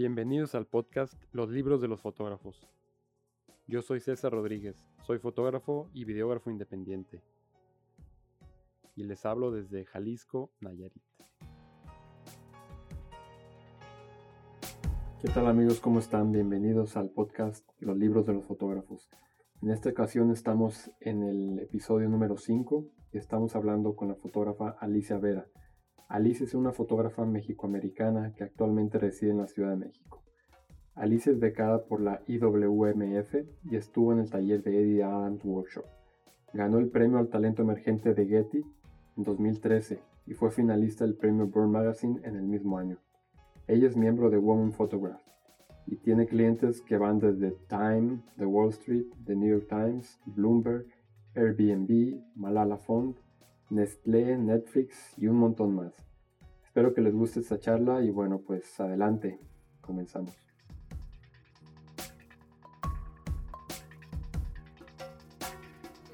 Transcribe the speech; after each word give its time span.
Bienvenidos 0.00 0.54
al 0.54 0.64
podcast 0.64 1.12
Los 1.30 1.50
libros 1.50 1.82
de 1.82 1.86
los 1.86 2.00
fotógrafos. 2.00 2.66
Yo 3.66 3.82
soy 3.82 4.00
César 4.00 4.32
Rodríguez, 4.32 4.82
soy 5.02 5.18
fotógrafo 5.18 5.90
y 5.92 6.06
videógrafo 6.06 6.50
independiente. 6.50 7.20
Y 8.96 9.04
les 9.04 9.26
hablo 9.26 9.50
desde 9.50 9.84
Jalisco, 9.84 10.52
Nayarit. 10.62 11.02
¿Qué 15.20 15.28
tal 15.34 15.46
amigos? 15.46 15.80
¿Cómo 15.80 15.98
están? 15.98 16.32
Bienvenidos 16.32 16.96
al 16.96 17.10
podcast 17.10 17.68
Los 17.78 17.98
libros 17.98 18.24
de 18.24 18.32
los 18.32 18.46
fotógrafos. 18.46 19.10
En 19.60 19.68
esta 19.68 19.90
ocasión 19.90 20.30
estamos 20.30 20.90
en 21.00 21.24
el 21.24 21.58
episodio 21.58 22.08
número 22.08 22.38
5 22.38 22.86
y 23.12 23.18
estamos 23.18 23.54
hablando 23.54 23.94
con 23.94 24.08
la 24.08 24.14
fotógrafa 24.14 24.70
Alicia 24.80 25.18
Vera. 25.18 25.46
Alicia 26.10 26.44
es 26.44 26.54
una 26.54 26.72
fotógrafa 26.72 27.24
mexicoamericana 27.24 28.34
que 28.34 28.42
actualmente 28.42 28.98
reside 28.98 29.30
en 29.30 29.38
la 29.38 29.46
Ciudad 29.46 29.70
de 29.70 29.86
México. 29.86 30.24
Alicia 30.96 31.30
es 31.30 31.38
becada 31.38 31.84
por 31.84 32.00
la 32.00 32.20
IWMF 32.26 33.32
y 33.70 33.76
estuvo 33.76 34.12
en 34.12 34.18
el 34.18 34.28
taller 34.28 34.60
de 34.64 34.76
Eddie 34.76 35.04
Adams 35.04 35.44
Workshop. 35.44 35.84
Ganó 36.52 36.78
el 36.78 36.88
premio 36.88 37.18
al 37.18 37.28
talento 37.28 37.62
emergente 37.62 38.12
de 38.12 38.26
Getty 38.26 38.64
en 39.18 39.22
2013 39.22 40.00
y 40.26 40.34
fue 40.34 40.50
finalista 40.50 41.04
del 41.04 41.14
premio 41.14 41.46
Burn 41.46 41.70
Magazine 41.70 42.20
en 42.24 42.34
el 42.34 42.42
mismo 42.42 42.76
año. 42.76 42.98
Ella 43.68 43.86
es 43.86 43.96
miembro 43.96 44.30
de 44.30 44.38
Woman 44.38 44.72
Photograph 44.72 45.22
y 45.86 45.94
tiene 45.94 46.26
clientes 46.26 46.82
que 46.82 46.98
van 46.98 47.20
desde 47.20 47.52
Time, 47.68 48.20
The 48.36 48.46
Wall 48.46 48.70
Street, 48.70 49.06
The 49.26 49.36
New 49.36 49.48
York 49.48 49.68
Times, 49.68 50.18
Bloomberg, 50.26 50.86
Airbnb, 51.36 52.20
Malala 52.34 52.78
Fund, 52.78 53.14
Nestlé, 53.70 54.36
Netflix 54.36 55.14
y 55.16 55.28
un 55.28 55.36
montón 55.36 55.76
más. 55.76 55.94
Espero 56.64 56.92
que 56.92 57.00
les 57.00 57.14
guste 57.14 57.38
esta 57.38 57.60
charla 57.60 58.02
y 58.02 58.10
bueno, 58.10 58.40
pues 58.44 58.80
adelante, 58.80 59.38
comenzamos. 59.80 60.34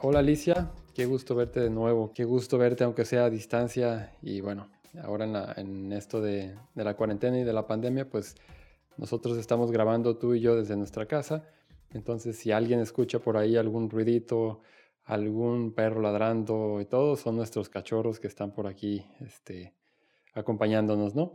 Hola 0.03 0.19
Alicia, 0.19 0.71
qué 0.95 1.07
gusto 1.07 1.35
verte 1.35 1.61
de 1.61 1.71
nuevo, 1.71 2.13
qué 2.15 2.25
gusto 2.25 2.59
verte 2.59 2.85
aunque 2.85 3.07
sea 3.07 3.25
a 3.25 3.31
distancia 3.31 4.13
y 4.21 4.43
bueno, 4.43 4.69
ahora 5.03 5.55
en, 5.57 5.93
esto 5.93 6.21
de, 6.21 6.55
de, 6.75 6.85
la 6.85 6.95
cuarentena 6.95 7.41
y 7.41 7.45
de 7.45 7.55
la 7.55 7.67
pandemia, 7.67 8.11
pues 8.11 8.37
nosotros 8.99 9.39
estamos 9.39 9.73
grabando 9.73 10.19
tú 10.19 10.35
y 10.35 10.41
yo 10.41 10.57
desde 10.57 10.77
nuestra 10.77 11.07
casa. 11.07 11.45
Entonces, 11.91 12.37
si 12.37 12.53
alguien 12.53 12.81
escucha 12.81 13.19
por 13.19 13.39
ahí 13.39 13.57
algún 13.57 13.89
ruidito, 13.89 14.61
algún 15.07 15.73
perro 15.73 16.01
ladrando 16.03 16.81
y 16.81 16.87
todo, 16.87 17.17
son 17.17 17.37
nuestros 17.37 17.69
cachorros 17.69 18.19
que 18.19 18.27
están 18.27 18.53
por 18.53 18.67
aquí 18.67 19.07
este, 19.21 19.73
acompañándonos, 20.35 21.15
¿no? 21.15 21.35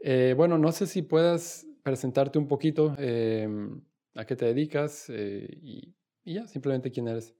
Eh, 0.00 0.34
bueno, 0.36 0.58
no 0.58 0.72
sé 0.72 0.88
si 0.88 1.02
puedas 1.02 1.64
presentarte 1.84 2.38
un 2.38 2.48
poquito 2.48 2.94
em, 2.98 3.80
a 4.16 4.26
qué 4.26 4.34
te 4.34 4.46
dedicas 4.46 5.08
eh, 5.08 5.46
y, 5.62 5.94
ya, 6.24 6.48
simplemente 6.48 6.90
quién 6.90 7.06
eres. 7.06 7.34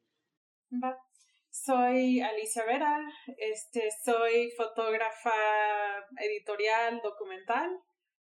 Soy 1.50 2.20
Alicia 2.20 2.64
Vera, 2.64 3.00
este, 3.36 3.90
soy 4.04 4.52
fotógrafa 4.56 5.34
editorial, 6.20 7.00
documental, 7.02 7.68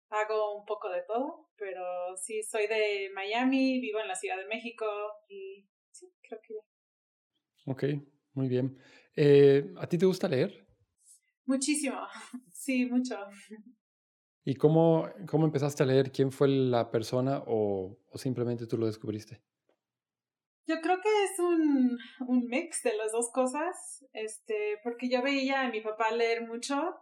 hago 0.10 0.58
un 0.58 0.66
poco 0.66 0.90
de 0.90 1.04
todo, 1.04 1.48
pero 1.56 2.18
sí, 2.18 2.42
soy 2.42 2.66
de 2.66 3.12
Miami, 3.14 3.80
vivo 3.80 4.00
en 4.00 4.08
la 4.08 4.16
Ciudad 4.16 4.38
de 4.38 4.48
México 4.48 4.86
y 5.30 5.68
sí, 5.92 6.12
creo 6.24 6.42
que 6.42 6.56
ya. 6.56 6.71
Ok, 7.66 7.84
muy 8.34 8.48
bien. 8.48 8.78
Eh, 9.16 9.74
¿A 9.78 9.88
ti 9.88 9.98
te 9.98 10.06
gusta 10.06 10.28
leer? 10.28 10.66
Muchísimo, 11.46 11.98
sí, 12.54 12.86
mucho. 12.86 13.16
¿Y 14.44 14.56
cómo, 14.56 15.08
cómo 15.28 15.46
empezaste 15.46 15.84
a 15.84 15.86
leer? 15.86 16.12
¿Quién 16.12 16.32
fue 16.32 16.48
la 16.48 16.90
persona 16.90 17.44
o, 17.46 18.00
o 18.10 18.18
simplemente 18.18 18.66
tú 18.66 18.78
lo 18.78 18.88
descubriste? 18.88 19.44
Yo 20.68 20.80
creo 20.82 21.00
que 21.02 21.24
es 21.26 21.40
un, 21.40 21.98
un 22.28 22.46
mix 22.48 22.82
de 22.84 22.96
las 22.96 23.12
dos 23.12 23.30
cosas, 23.32 24.06
este, 24.14 24.78
porque 24.84 25.10
yo 25.10 25.22
veía 25.22 25.62
a 25.62 25.70
mi 25.70 25.82
papá 25.82 26.12
leer 26.12 26.48
mucho 26.48 26.96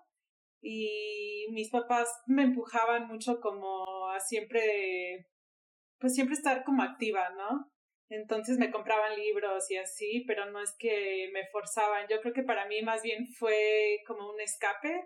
y 0.62 1.48
mis 1.52 1.70
papás 1.70 2.10
me 2.26 2.44
empujaban 2.44 3.08
mucho 3.08 3.40
como 3.40 4.10
a 4.10 4.20
siempre, 4.20 5.28
pues 6.00 6.16
siempre 6.16 6.36
estar 6.36 6.64
como 6.64 6.84
activa, 6.84 7.30
¿no? 7.38 7.72
Entonces 8.10 8.58
me 8.58 8.72
compraban 8.72 9.16
libros 9.16 9.70
y 9.70 9.78
así, 9.78 10.24
pero 10.28 10.50
no 10.50 10.62
es 10.62 10.76
que 10.78 11.30
me 11.32 11.46
forzaban. 11.48 12.08
Yo 12.10 12.20
creo 12.22 12.34
que 12.34 12.44
para 12.44 12.66
mí 12.66 12.82
más 12.82 13.04
bien 13.04 13.28
fue 13.28 14.02
como 14.08 14.32
un 14.32 14.42
escape, 14.42 15.06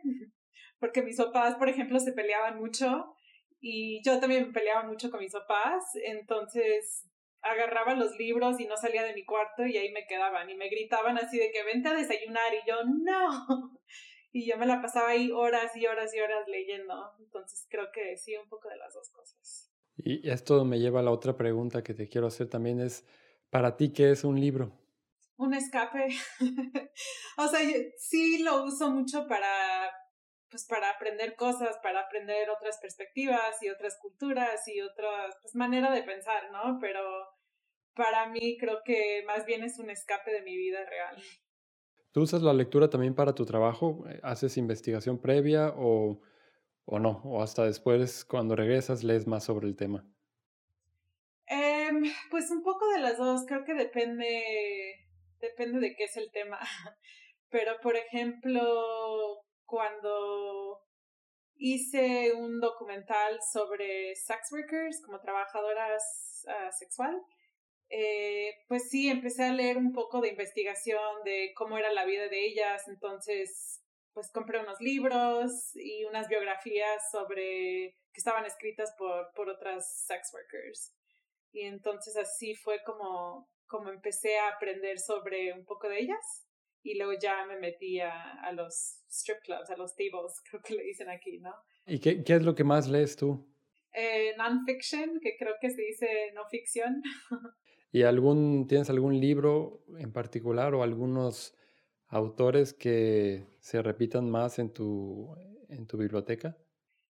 porque 0.79 1.01
mis 1.01 1.17
papás, 1.17 1.55
por 1.55 1.69
ejemplo, 1.69 1.99
se 1.99 2.13
peleaban 2.13 2.57
mucho 2.57 3.15
y 3.59 4.01
yo 4.03 4.19
también 4.19 4.47
me 4.47 4.53
peleaba 4.53 4.83
mucho 4.83 5.09
con 5.09 5.19
mis 5.19 5.33
papás, 5.33 5.83
entonces 6.03 7.07
agarraba 7.41 7.93
los 7.93 8.17
libros 8.17 8.59
y 8.59 8.65
no 8.65 8.77
salía 8.77 9.03
de 9.03 9.13
mi 9.13 9.25
cuarto 9.25 9.65
y 9.65 9.77
ahí 9.77 9.91
me 9.91 10.07
quedaban 10.07 10.49
y 10.49 10.55
me 10.55 10.69
gritaban 10.69 11.17
así 11.17 11.37
de 11.37 11.51
que 11.51 11.63
vente 11.63 11.89
a 11.89 11.93
desayunar 11.93 12.53
y 12.53 12.67
yo 12.67 12.83
no. 12.85 13.79
Y 14.35 14.49
yo 14.49 14.57
me 14.57 14.65
la 14.65 14.81
pasaba 14.81 15.09
ahí 15.09 15.29
horas 15.29 15.75
y 15.75 15.85
horas 15.85 16.11
y 16.15 16.19
horas 16.19 16.47
leyendo. 16.47 17.11
Entonces 17.19 17.67
creo 17.69 17.91
que 17.91 18.17
sí, 18.17 18.35
un 18.35 18.49
poco 18.49 18.67
de 18.67 18.77
las 18.77 18.91
dos 18.91 19.11
cosas. 19.11 19.72
Y 19.97 20.29
esto 20.29 20.65
me 20.65 20.79
lleva 20.79 21.01
a 21.01 21.03
la 21.03 21.11
otra 21.11 21.37
pregunta 21.37 21.83
que 21.83 21.93
te 21.93 22.09
quiero 22.09 22.27
hacer 22.27 22.49
también 22.49 22.79
es, 22.79 23.05
¿para 23.49 23.77
ti 23.77 23.93
qué 23.93 24.11
es 24.11 24.23
un 24.23 24.39
libro? 24.39 24.71
Un 25.37 25.53
escape. 25.53 26.07
o 27.37 27.47
sea, 27.47 27.59
sí 27.97 28.39
lo 28.43 28.63
uso 28.63 28.89
mucho 28.89 29.27
para 29.27 29.91
pues 30.53 30.67
para 30.67 30.91
aprender 30.91 31.35
cosas, 31.35 31.79
para 31.81 32.01
aprender 32.01 32.47
otras 32.51 32.77
perspectivas 32.79 33.57
y 33.63 33.69
otras 33.69 33.97
culturas 33.99 34.67
y 34.67 34.81
otras 34.81 35.35
pues, 35.41 35.55
manera 35.55 35.91
de 35.91 36.03
pensar, 36.03 36.51
¿no? 36.51 36.77
Pero 36.79 37.01
para 37.95 38.27
mí 38.29 38.55
creo 38.59 38.81
que 38.85 39.23
más 39.25 39.47
bien 39.47 39.63
es 39.63 39.79
un 39.79 39.89
escape 39.89 40.31
de 40.31 40.43
mi 40.43 40.55
vida 40.55 40.85
real. 40.85 41.17
¿Tú 42.11 42.21
usas 42.21 42.43
la 42.43 42.53
lectura 42.53 42.87
también 42.87 43.15
para 43.15 43.33
tu 43.33 43.45
trabajo? 43.45 44.05
¿Haces 44.21 44.57
investigación 44.57 45.19
previa 45.19 45.73
o, 45.75 46.21
o 46.85 46.99
no? 46.99 47.21
¿O 47.25 47.41
hasta 47.41 47.65
después, 47.65 48.25
cuando 48.25 48.55
regresas, 48.55 49.03
lees 49.03 49.27
más 49.27 49.43
sobre 49.45 49.67
el 49.67 49.75
tema? 49.75 50.05
Eh, 51.47 51.91
pues 52.29 52.49
un 52.51 52.63
poco 52.63 52.89
de 52.89 52.99
las 52.99 53.17
dos. 53.17 53.45
Creo 53.47 53.63
que 53.65 53.73
depende, 53.73 55.07
depende 55.39 55.79
de 55.79 55.95
qué 55.95 56.05
es 56.05 56.17
el 56.17 56.31
tema. 56.31 56.59
Pero, 57.49 57.79
por 57.81 57.95
ejemplo, 57.95 59.43
cuando 59.65 60.81
hice 61.55 62.33
un 62.33 62.59
documental 62.59 63.39
sobre 63.51 64.15
sex 64.15 64.51
workers 64.51 65.01
como 65.05 65.19
trabajadoras 65.19 66.43
uh, 66.47 66.71
sexual, 66.77 67.21
eh, 67.89 68.55
pues 68.67 68.89
sí, 68.89 69.07
empecé 69.07 69.43
a 69.43 69.53
leer 69.53 69.77
un 69.77 69.93
poco 69.93 70.19
de 70.19 70.29
investigación 70.29 71.23
de 71.23 71.51
cómo 71.55 71.77
era 71.77 71.93
la 71.93 72.05
vida 72.05 72.27
de 72.27 72.43
ellas, 72.47 72.87
entonces 72.87 73.82
pues 74.13 74.31
compré 74.31 74.59
unos 74.59 74.79
libros 74.79 75.75
y 75.75 76.05
unas 76.05 76.27
biografías 76.27 77.09
sobre 77.11 77.95
que 78.13 78.19
estaban 78.19 78.45
escritas 78.45 78.93
por, 78.97 79.31
por 79.35 79.49
otras 79.49 80.05
sex 80.05 80.31
workers. 80.33 80.95
Y 81.51 81.61
entonces 81.61 82.15
así 82.15 82.55
fue 82.55 82.81
como, 82.85 83.49
como 83.65 83.89
empecé 83.89 84.37
a 84.37 84.49
aprender 84.49 84.99
sobre 84.99 85.53
un 85.53 85.65
poco 85.65 85.89
de 85.89 85.99
ellas 85.99 86.47
y 86.83 86.97
luego 86.97 87.13
ya 87.19 87.45
me 87.45 87.57
metí 87.57 87.99
a, 87.99 88.33
a 88.43 88.51
los 88.51 88.99
strip 89.09 89.39
clubs, 89.43 89.69
a 89.69 89.77
los 89.77 89.95
tables, 89.95 90.41
creo 90.49 90.61
que 90.61 90.75
le 90.75 90.83
dicen 90.83 91.09
aquí, 91.09 91.39
¿no? 91.39 91.53
¿Y 91.85 91.99
qué, 91.99 92.23
qué 92.23 92.35
es 92.35 92.43
lo 92.43 92.55
que 92.55 92.63
más 92.63 92.87
lees 92.87 93.15
tú? 93.15 93.47
Eh, 93.93 94.35
non-fiction, 94.37 95.19
que 95.21 95.35
creo 95.37 95.53
que 95.61 95.69
se 95.69 95.81
dice 95.81 96.31
no 96.33 96.47
ficción. 96.49 97.01
¿Y 97.91 98.03
algún, 98.03 98.67
tienes 98.67 98.89
algún 98.89 99.19
libro 99.19 99.83
en 99.99 100.11
particular 100.11 100.73
o 100.73 100.81
algunos 100.81 101.55
autores 102.13 102.73
que 102.73 103.47
se 103.59 103.81
repitan 103.81 104.29
más 104.29 104.59
en 104.59 104.71
tu, 104.71 105.35
en 105.69 105.87
tu 105.87 105.97
biblioteca? 105.97 106.55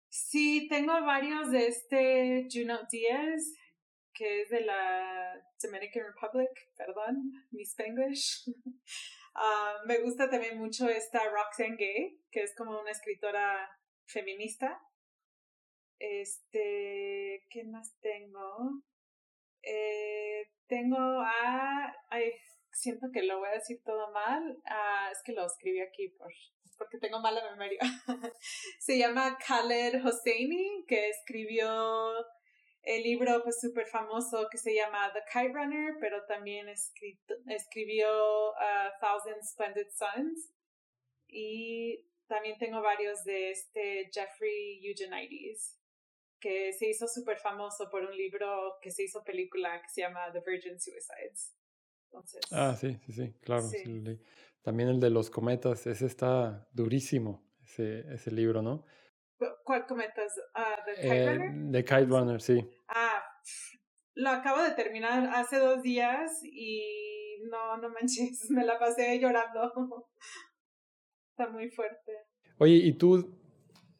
Sí, 0.09 0.67
tengo 0.69 0.93
varios 1.05 1.51
de 1.51 1.67
este 1.67 2.47
Juno 2.51 2.79
Díaz, 2.89 3.53
que 4.13 4.41
es 4.41 4.49
de 4.49 4.61
la 4.61 5.33
Dominican 5.61 6.05
Republic, 6.05 6.49
perdón, 6.75 7.31
mi 7.51 7.63
Spanglish. 7.63 8.45
Ah, 9.35 9.81
me 9.87 9.97
gusta 9.97 10.29
también 10.29 10.59
mucho 10.59 10.87
esta 10.87 11.19
Roxane 11.27 11.75
Gay, 11.75 12.21
que 12.29 12.43
es 12.43 12.53
como 12.55 12.79
una 12.79 12.91
escritora 12.91 13.67
feminista. 14.05 14.79
Este, 15.97 17.43
¿qué 17.49 17.63
más 17.63 17.97
tengo? 17.99 18.83
Eh, 19.63 20.51
tengo 20.67 20.99
a, 20.99 21.95
ay, 22.11 22.31
siento 22.73 23.07
que 23.13 23.23
lo 23.23 23.39
voy 23.39 23.49
a 23.49 23.59
decir 23.59 23.81
todo 23.83 24.11
mal, 24.11 24.61
ah, 24.65 25.09
es 25.11 25.21
que 25.23 25.33
lo 25.33 25.45
escribí 25.45 25.81
aquí 25.81 26.09
por, 26.09 26.31
porque 26.77 26.97
tengo 26.97 27.19
mala 27.19 27.41
memoria. 27.51 27.79
Se 28.79 28.97
llama 28.97 29.37
Khaled 29.37 30.05
Hosseini, 30.05 30.85
que 30.87 31.09
escribió 31.09 32.13
el 32.83 33.03
libro 33.03 33.41
pues 33.43 33.61
súper 33.61 33.87
famoso 33.87 34.47
que 34.51 34.57
se 34.57 34.75
llama 34.75 35.11
The 35.13 35.21
Kite 35.31 35.53
Runner, 35.53 35.95
pero 36.01 36.25
también 36.25 36.67
escrito, 36.67 37.33
escribió 37.47 38.53
A 38.59 38.93
Thousand 38.99 39.41
Splendid 39.41 39.87
Suns. 39.89 40.53
Y 41.27 42.05
también 42.27 42.57
tengo 42.57 42.81
varios 42.81 43.23
de 43.23 43.51
este 43.51 44.09
Jeffrey 44.11 44.85
Eugenides, 44.85 45.79
que 46.41 46.73
se 46.73 46.89
hizo 46.89 47.07
súper 47.07 47.37
famoso 47.37 47.89
por 47.89 48.03
un 48.03 48.15
libro 48.15 48.77
que 48.81 48.91
se 48.91 49.03
hizo 49.03 49.23
película 49.23 49.81
que 49.81 49.89
se 49.89 50.01
llama 50.01 50.31
The 50.33 50.41
Virgin 50.45 50.79
Suicides. 50.79 51.55
Ah, 52.51 52.75
sí, 52.79 52.99
sí, 53.05 53.13
sí, 53.13 53.33
claro. 53.41 53.67
También 54.61 54.89
el 54.89 54.99
de 54.99 55.09
los 55.09 55.29
cometas, 55.29 55.85
ese 55.87 56.05
está 56.05 56.67
durísimo, 56.71 57.45
ese, 57.61 58.05
ese 58.13 58.31
libro, 58.31 58.61
¿no? 58.61 58.85
¿Cuál 59.63 59.85
cometas? 59.85 60.33
Ah, 60.55 60.77
¿The 60.85 61.01
Kite 61.01 61.25
Runner? 61.25 61.49
Eh, 61.49 61.71
The 61.71 61.83
Kite 61.83 62.05
Runner, 62.05 62.41
sí. 62.41 62.69
Ah, 62.87 63.23
lo 64.15 64.29
acabo 64.29 64.61
de 64.61 64.71
terminar 64.71 65.29
hace 65.33 65.57
dos 65.57 65.81
días 65.81 66.41
y 66.43 67.41
no, 67.49 67.77
no 67.77 67.89
manches, 67.89 68.47
me 68.51 68.65
la 68.65 68.79
pasé 68.79 69.19
llorando. 69.19 70.07
Está 71.31 71.49
muy 71.51 71.69
fuerte. 71.71 72.11
Oye, 72.59 72.75
¿y 72.75 72.93
tú 72.93 73.35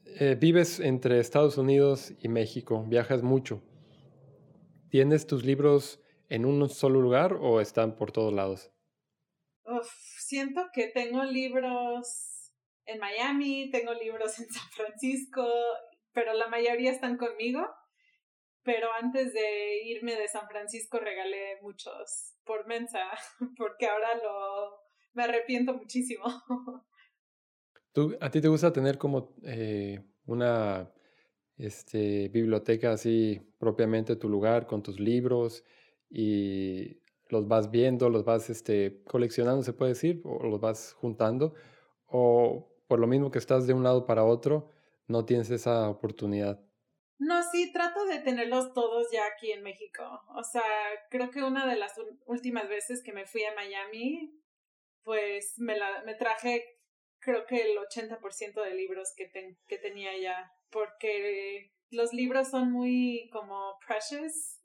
eh, 0.06 0.38
vives 0.40 0.80
entre 0.80 1.20
Estados 1.20 1.58
Unidos 1.58 2.14
y 2.20 2.30
México? 2.30 2.86
¿Viajas 2.88 3.24
mucho? 3.24 3.64
¿Tienes 4.90 5.26
tus 5.26 5.44
libros 5.44 6.00
en 6.30 6.46
un 6.46 6.68
solo 6.70 7.02
lugar 7.02 7.38
o 7.40 7.62
están 7.62 7.96
por 7.96 8.12
todos 8.12 8.34
lados? 8.34 8.70
siento 10.18 10.70
que 10.74 10.88
tengo 10.88 11.24
libros 11.24 12.52
en 12.86 13.00
Miami, 13.00 13.70
tengo 13.72 13.94
libros 13.94 14.38
en 14.40 14.50
San 14.50 14.70
Francisco, 14.72 15.46
pero 16.12 16.34
la 16.34 16.48
mayoría 16.48 16.92
están 16.92 17.18
conmigo 17.18 17.68
pero 18.64 18.88
antes 19.02 19.34
de 19.34 19.84
irme 19.86 20.16
de 20.16 20.28
San 20.28 20.48
Francisco 20.48 21.00
regalé 21.00 21.62
muchos 21.62 22.34
por 22.46 22.66
mensa, 22.66 23.00
porque 23.58 23.88
ahora 23.88 24.16
lo 24.16 24.84
me 25.14 25.24
arrepiento 25.24 25.74
muchísimo. 25.74 26.24
¿Tú, 27.92 28.18
¿A 28.20 28.32
ti 28.32 28.42
te 28.42 28.48
gusta 28.48 28.74
tener 28.74 28.98
como 28.98 29.36
eh, 29.44 30.04
una 30.26 30.92
este, 31.58 32.30
biblioteca 32.30 32.94
así 32.94 33.40
propiamente 33.60 34.16
tu 34.16 34.28
lugar 34.28 34.66
con 34.66 34.82
tus 34.82 35.00
libros 35.00 35.64
y 36.14 37.02
los 37.30 37.48
vas 37.48 37.72
viendo, 37.72 38.10
los 38.10 38.24
vas 38.24 38.50
este, 38.50 39.02
coleccionando, 39.06 39.64
se 39.64 39.74
puede 39.74 39.94
decir, 39.94 40.22
o 40.24 40.44
los 40.44 40.62
vas 40.62 40.94
juntando? 40.94 41.56
¿O 42.06 42.70
por 42.88 43.00
lo 43.00 43.08
mismo 43.08 43.32
que 43.32 43.40
estás 43.40 43.66
de 43.66 43.74
un 43.74 43.84
lado 43.84 44.06
para 44.06 44.24
otro, 44.24 44.70
no 45.08 45.26
tienes 45.26 45.50
esa 45.50 45.90
oportunidad? 45.90 46.64
No, 47.18 47.42
sí, 47.52 47.72
trato 47.74 48.06
de 48.06 48.20
tenerlos 48.20 48.74
todos 48.74 49.08
ya 49.12 49.26
aquí 49.26 49.52
en 49.52 49.64
México. 49.64 50.04
O 50.36 50.44
sea, 50.44 50.64
creo 51.10 51.32
que 51.32 51.42
una 51.42 51.66
de 51.66 51.78
las 51.78 51.94
últimas 52.28 52.70
veces 52.70 53.02
que 53.04 53.14
me 53.14 53.26
fui 53.26 53.44
a 53.44 53.56
Miami, 53.56 54.40
pues 55.04 55.56
me, 55.58 55.78
la, 55.78 56.04
me 56.06 56.14
traje 56.14 56.64
creo 57.24 57.46
que 57.46 57.62
el 57.62 57.78
80% 57.78 58.62
de 58.62 58.76
libros 58.76 59.14
que, 59.16 59.32
que 59.68 59.78
tenía 59.78 60.18
ya, 60.20 60.52
porque 60.70 61.72
los 61.90 62.14
libros 62.14 62.50
son 62.50 62.72
muy 62.72 63.30
como 63.32 63.78
precious. 63.88 64.60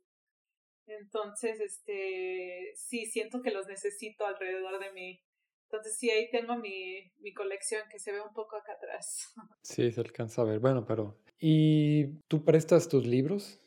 Entonces, 0.89 1.61
este, 1.61 2.73
sí, 2.75 3.07
siento 3.07 3.43
que 3.43 3.51
los 3.51 3.67
necesito 3.67 4.27
alrededor 4.27 4.79
de 4.79 4.93
mí. 4.93 5.23
Entonces 5.71 5.99
sí, 5.99 6.11
ahí 6.11 6.31
tengo 6.31 6.57
mi, 6.57 7.13
mi 7.19 7.35
colección 7.35 7.83
que 7.91 7.99
se 7.99 8.11
ve 8.11 8.23
un 8.23 8.33
poco 8.33 8.57
acá 8.57 8.73
atrás. 8.73 9.35
Sí, 9.63 9.93
se 9.93 10.01
alcanza 10.01 10.43
a 10.43 10.45
ver. 10.47 10.61
Bueno, 10.61 10.87
pero 10.87 11.19
¿y 11.39 12.21
tú 12.27 12.43
prestas 12.45 12.89
tus 12.89 13.07
libros? 13.07 13.61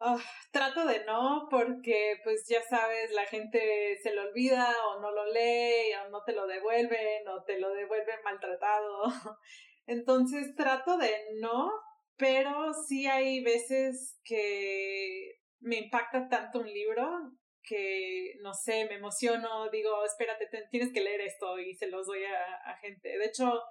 Ah, 0.00 0.18
trato 0.52 0.84
de 0.86 1.04
no, 1.06 1.48
porque 1.50 2.20
pues 2.22 2.46
ya 2.48 2.62
sabes, 2.62 3.10
la 3.12 3.24
gente 3.24 3.98
se 4.00 4.14
lo 4.14 4.22
olvida 4.28 4.72
o 4.88 5.00
no 5.00 5.10
lo 5.10 5.24
lee 5.32 5.92
o 6.04 6.10
no 6.10 6.22
te 6.22 6.32
lo 6.32 6.46
devuelven 6.46 7.26
o 7.28 7.42
te 7.44 7.58
lo 7.58 7.70
devuelven 7.72 8.22
maltratado. 8.22 9.04
Entonces 9.86 10.54
trato 10.54 10.98
de 10.98 11.10
no, 11.40 11.72
pero 12.16 12.74
sí 12.74 13.06
hay 13.06 13.42
veces 13.42 14.20
que 14.22 15.37
me 15.60 15.76
impacta 15.76 16.28
tanto 16.28 16.60
un 16.60 16.72
libro 16.72 17.32
que, 17.62 18.34
no 18.40 18.54
sé, 18.54 18.86
me 18.86 18.94
emociono, 18.94 19.68
digo, 19.70 20.04
espérate, 20.04 20.48
tienes 20.70 20.92
que 20.92 21.02
leer 21.02 21.20
esto 21.20 21.58
y 21.58 21.74
se 21.74 21.88
los 21.88 22.06
doy 22.06 22.24
a, 22.24 22.76
gente. 22.78 23.18
De 23.18 23.26
hecho, 23.26 23.62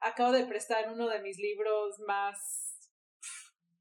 acabo 0.00 0.32
de 0.32 0.46
prestar 0.46 0.90
uno 0.92 1.08
de 1.08 1.20
mis 1.20 1.38
libros 1.38 1.98
más 2.06 2.90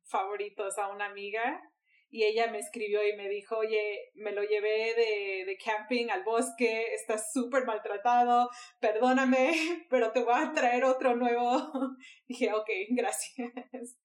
favoritos 0.05 0.77
a 0.77 0.89
una 0.89 1.05
amiga 1.05 1.61
y 2.09 2.23
ella 2.23 2.51
me 2.51 2.59
escribió 2.59 3.07
y 3.07 3.15
me 3.15 3.29
dijo, 3.29 3.57
oye, 3.57 4.11
me 4.15 4.33
lo 4.33 4.43
llevé 4.43 4.93
de, 4.95 5.45
de 5.45 5.57
camping 5.63 6.09
al 6.09 6.23
bosque, 6.23 6.93
está 6.93 7.17
súper 7.17 7.65
maltratado, 7.65 8.49
perdóname, 8.79 9.53
pero 9.89 10.11
te 10.11 10.23
voy 10.23 10.33
a 10.35 10.51
traer 10.51 10.83
otro 10.83 11.15
nuevo. 11.15 11.71
Dije, 12.27 12.51
ok, 12.51 12.69
gracias. 12.89 13.97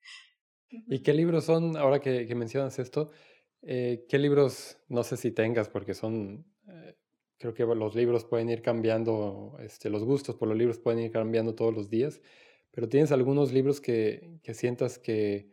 ¿Y 0.68 1.02
qué 1.02 1.14
libros 1.14 1.44
son, 1.46 1.76
ahora 1.76 2.00
que, 2.00 2.26
que 2.26 2.34
mencionas 2.34 2.78
esto, 2.78 3.10
eh, 3.62 4.06
¿Qué 4.08 4.18
libros, 4.18 4.78
no 4.88 5.02
sé 5.02 5.16
si 5.16 5.30
tengas, 5.30 5.68
porque 5.68 5.94
son, 5.94 6.46
eh, 6.68 6.94
creo 7.38 7.54
que 7.54 7.64
los 7.64 7.94
libros 7.94 8.24
pueden 8.24 8.48
ir 8.48 8.62
cambiando, 8.62 9.56
este, 9.60 9.90
los 9.90 10.04
gustos 10.04 10.36
por 10.36 10.48
los 10.48 10.56
libros 10.56 10.78
pueden 10.78 11.00
ir 11.00 11.10
cambiando 11.10 11.54
todos 11.54 11.74
los 11.74 11.90
días, 11.90 12.20
pero 12.70 12.88
¿tienes 12.88 13.12
algunos 13.12 13.52
libros 13.52 13.80
que, 13.80 14.38
que 14.42 14.54
sientas 14.54 14.98
que, 14.98 15.50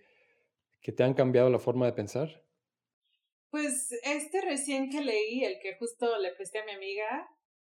que 0.82 0.92
te 0.92 1.04
han 1.04 1.14
cambiado 1.14 1.50
la 1.50 1.60
forma 1.60 1.86
de 1.86 1.94
pensar? 1.94 2.44
Pues 3.50 3.92
este 4.04 4.42
recién 4.42 4.90
que 4.90 5.02
leí, 5.02 5.44
el 5.44 5.60
que 5.60 5.76
justo 5.78 6.18
le 6.20 6.34
presté 6.34 6.60
a 6.60 6.66
mi 6.66 6.72
amiga, 6.72 7.28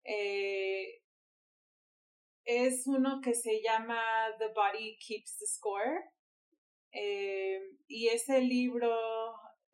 eh, 0.04 1.02
es 2.44 2.88
uno 2.88 3.22
que 3.22 3.34
se 3.34 3.62
llama 3.62 4.02
The 4.40 4.48
Body 4.48 4.98
Keeps 5.00 5.38
the 5.38 5.46
Score. 5.48 6.02
y 7.88 8.08
ese 8.08 8.40
libro 8.42 8.96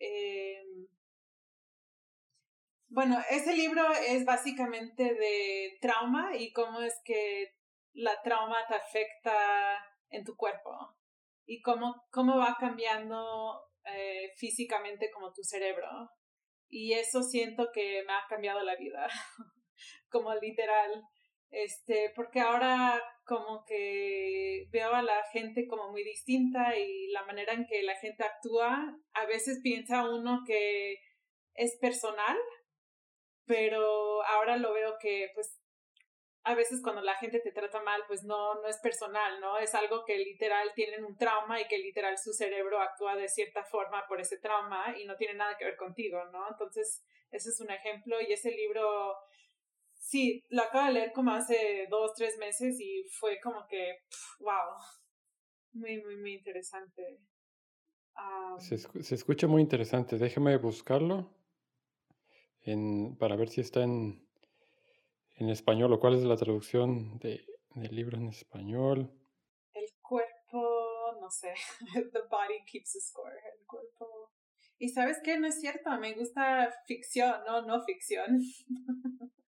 eh, 0.02 0.64
bueno, 2.90 3.20
ese 3.30 3.54
libro 3.54 3.84
es 3.94 4.26
básicamente 4.26 5.14
de 5.14 5.78
trauma 5.80 6.36
y 6.36 6.52
cómo 6.52 6.82
es 6.82 7.00
que 7.06 7.56
la 7.94 8.22
trauma 8.24 8.58
te 8.68 8.76
afecta 8.76 9.78
en 10.10 10.26
tu 10.26 10.36
cuerpo 10.36 10.98
y 11.46 11.62
cómo, 11.62 12.04
cómo 12.12 12.38
va 12.38 12.58
cambiando 12.60 13.62
eh, 13.86 14.32
físicamente 14.38 15.12
como 15.12 15.32
tu 15.32 15.44
cerebro. 15.44 15.88
Y 16.68 16.94
eso 16.94 17.22
siento 17.22 17.70
que 17.74 18.04
me 18.08 18.14
ha 18.14 18.26
cambiado 18.28 18.62
la 18.62 18.76
vida, 18.76 19.08
como 20.10 20.34
literal. 20.36 21.04
Este, 21.52 22.14
porque 22.16 22.40
ahora 22.40 23.04
como 23.26 23.66
que 23.66 24.68
veo 24.72 24.94
a 24.94 25.02
la 25.02 25.22
gente 25.34 25.68
como 25.68 25.92
muy 25.92 26.04
distinta 26.04 26.78
y 26.78 27.08
la 27.10 27.26
manera 27.26 27.54
en 27.54 27.66
que 27.68 27.84
la 27.84 27.96
gente 27.96 28.24
actúa, 28.24 28.98
a 29.14 29.26
veces 29.26 29.60
piensa 29.62 30.10
uno 30.10 30.44
que 30.48 30.98
es 31.54 31.78
personal, 31.82 32.38
pero 33.46 34.24
ahora 34.24 34.56
lo 34.56 34.72
veo 34.74 34.96
que 35.00 35.30
pues 35.34 35.62
a 36.44 36.56
veces 36.56 36.82
cuando 36.82 37.02
la 37.02 37.16
gente 37.16 37.40
te 37.40 37.52
trata 37.52 37.82
mal, 37.84 38.02
pues 38.08 38.24
no, 38.24 38.56
no 38.56 38.68
es 38.68 38.78
personal, 38.80 39.40
¿no? 39.42 39.60
Es 39.60 39.76
algo 39.76 40.04
que 40.06 40.18
literal 40.18 40.72
tienen 40.74 41.04
un 41.06 41.18
trauma 41.18 41.62
y 41.62 41.68
que 41.68 41.78
literal 41.78 42.18
su 42.18 42.34
cerebro 42.34 42.80
actúa 42.80 43.16
de 43.16 43.28
cierta 43.28 43.64
forma 43.64 44.08
por 44.08 44.20
ese 44.20 44.40
trauma 44.40 44.96
y 44.98 45.06
no 45.06 45.16
tiene 45.18 45.36
nada 45.36 45.56
que 45.58 45.66
ver 45.66 45.78
contigo, 45.78 46.24
¿no? 46.32 46.48
Entonces, 46.50 47.06
ese 47.30 47.50
es 47.50 47.60
un 47.60 47.70
ejemplo 47.70 48.20
y 48.22 48.34
ese 48.34 48.52
libro 48.52 49.16
Sí, 50.02 50.44
lo 50.50 50.64
acabo 50.64 50.88
de 50.88 50.94
leer 50.94 51.14
como 51.14 51.32
hace 51.32 51.88
dos, 51.90 52.14
tres 52.16 52.38
meses 52.40 52.78
y 52.82 53.04
fue 53.20 53.40
como 53.40 53.66
que, 53.68 54.00
wow, 54.40 54.76
muy, 55.74 56.02
muy, 56.02 56.18
muy 56.18 56.34
interesante. 56.34 57.20
se, 58.58 59.16
escucha 59.16 59.48
muy 59.48 59.62
interesante. 59.62 60.18
Déjame 60.18 60.58
buscarlo 60.58 61.32
en, 62.62 63.16
para 63.18 63.36
ver 63.36 63.50
si 63.50 63.62
está 63.62 63.84
en, 63.84 64.28
en 65.36 65.50
español 65.50 65.94
o 65.94 66.00
cuál 66.00 66.16
es 66.16 66.24
la 66.24 66.36
traducción 66.36 67.20
de, 67.20 67.46
del 67.76 67.96
libro 67.96 68.18
en 68.18 68.30
español. 68.30 69.14
El 69.72 69.88
cuerpo, 70.02 71.16
no 71.22 71.30
sé, 71.30 71.54
the 72.12 72.22
body 72.28 72.66
keeps 72.66 72.94
the 72.94 73.00
score, 73.00 73.32
el 73.32 73.66
cuerpo. 73.68 74.32
Y 74.80 74.90
sabes 74.90 75.20
qué, 75.24 75.40
no 75.40 75.48
es 75.48 75.62
cierto, 75.62 75.92
me 76.00 76.16
gusta 76.16 76.74
ficción, 76.88 77.44
no, 77.46 77.62
no 77.62 77.84
ficción. 77.84 78.42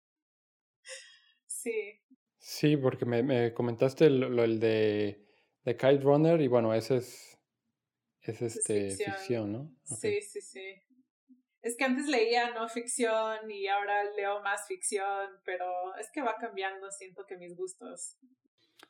Sí. 1.64 2.02
Sí, 2.38 2.76
porque 2.76 3.06
me, 3.06 3.24
me 3.24 3.54
comentaste 3.54 4.10
lo, 4.10 4.44
el 4.44 4.60
de, 4.60 5.26
de, 5.64 5.78
Kite 5.78 6.02
Runner 6.02 6.42
y 6.42 6.50
bueno, 6.50 6.74
ese 6.74 6.98
es, 6.98 7.40
es 8.22 8.42
este, 8.42 8.92
ficción. 8.92 9.54
¿no? 9.54 9.76
Sí, 9.86 10.22
sí, 10.22 10.42
sí. 10.42 10.76
Es 11.62 11.78
que 11.78 11.86
antes 11.86 12.08
leía 12.08 12.52
no 12.52 12.68
ficción 12.68 13.50
y 13.50 13.68
ahora 13.68 14.04
leo 14.16 14.42
más 14.42 14.68
ficción, 14.68 15.30
pero 15.46 15.96
es 15.96 16.12
que 16.12 16.22
va 16.22 16.36
cambiando, 16.38 16.92
siento 16.92 17.26
que 17.26 17.38
mis 17.38 17.56
gustos. 17.56 18.18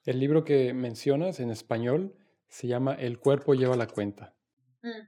El 0.04 0.20
libro 0.20 0.44
que 0.44 0.74
mencionas 0.74 1.40
en 1.40 1.52
español 1.52 2.18
se 2.48 2.66
llama 2.66 2.96
El 2.96 3.20
cuerpo 3.20 3.54
lleva 3.54 3.76
la 3.76 3.88
cuenta. 3.88 4.36
Mm, 4.82 5.08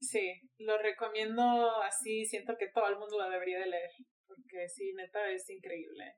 sí, 0.00 0.32
lo 0.58 0.76
recomiendo 0.78 1.80
así, 1.82 2.24
siento 2.26 2.56
que 2.58 2.66
todo 2.66 2.88
el 2.88 2.98
mundo 2.98 3.18
lo 3.18 3.30
debería 3.30 3.60
de 3.60 3.66
leer, 3.66 3.90
porque 4.26 4.68
sí, 4.68 4.92
neta, 4.94 5.30
es 5.30 5.48
increíble. 5.48 6.16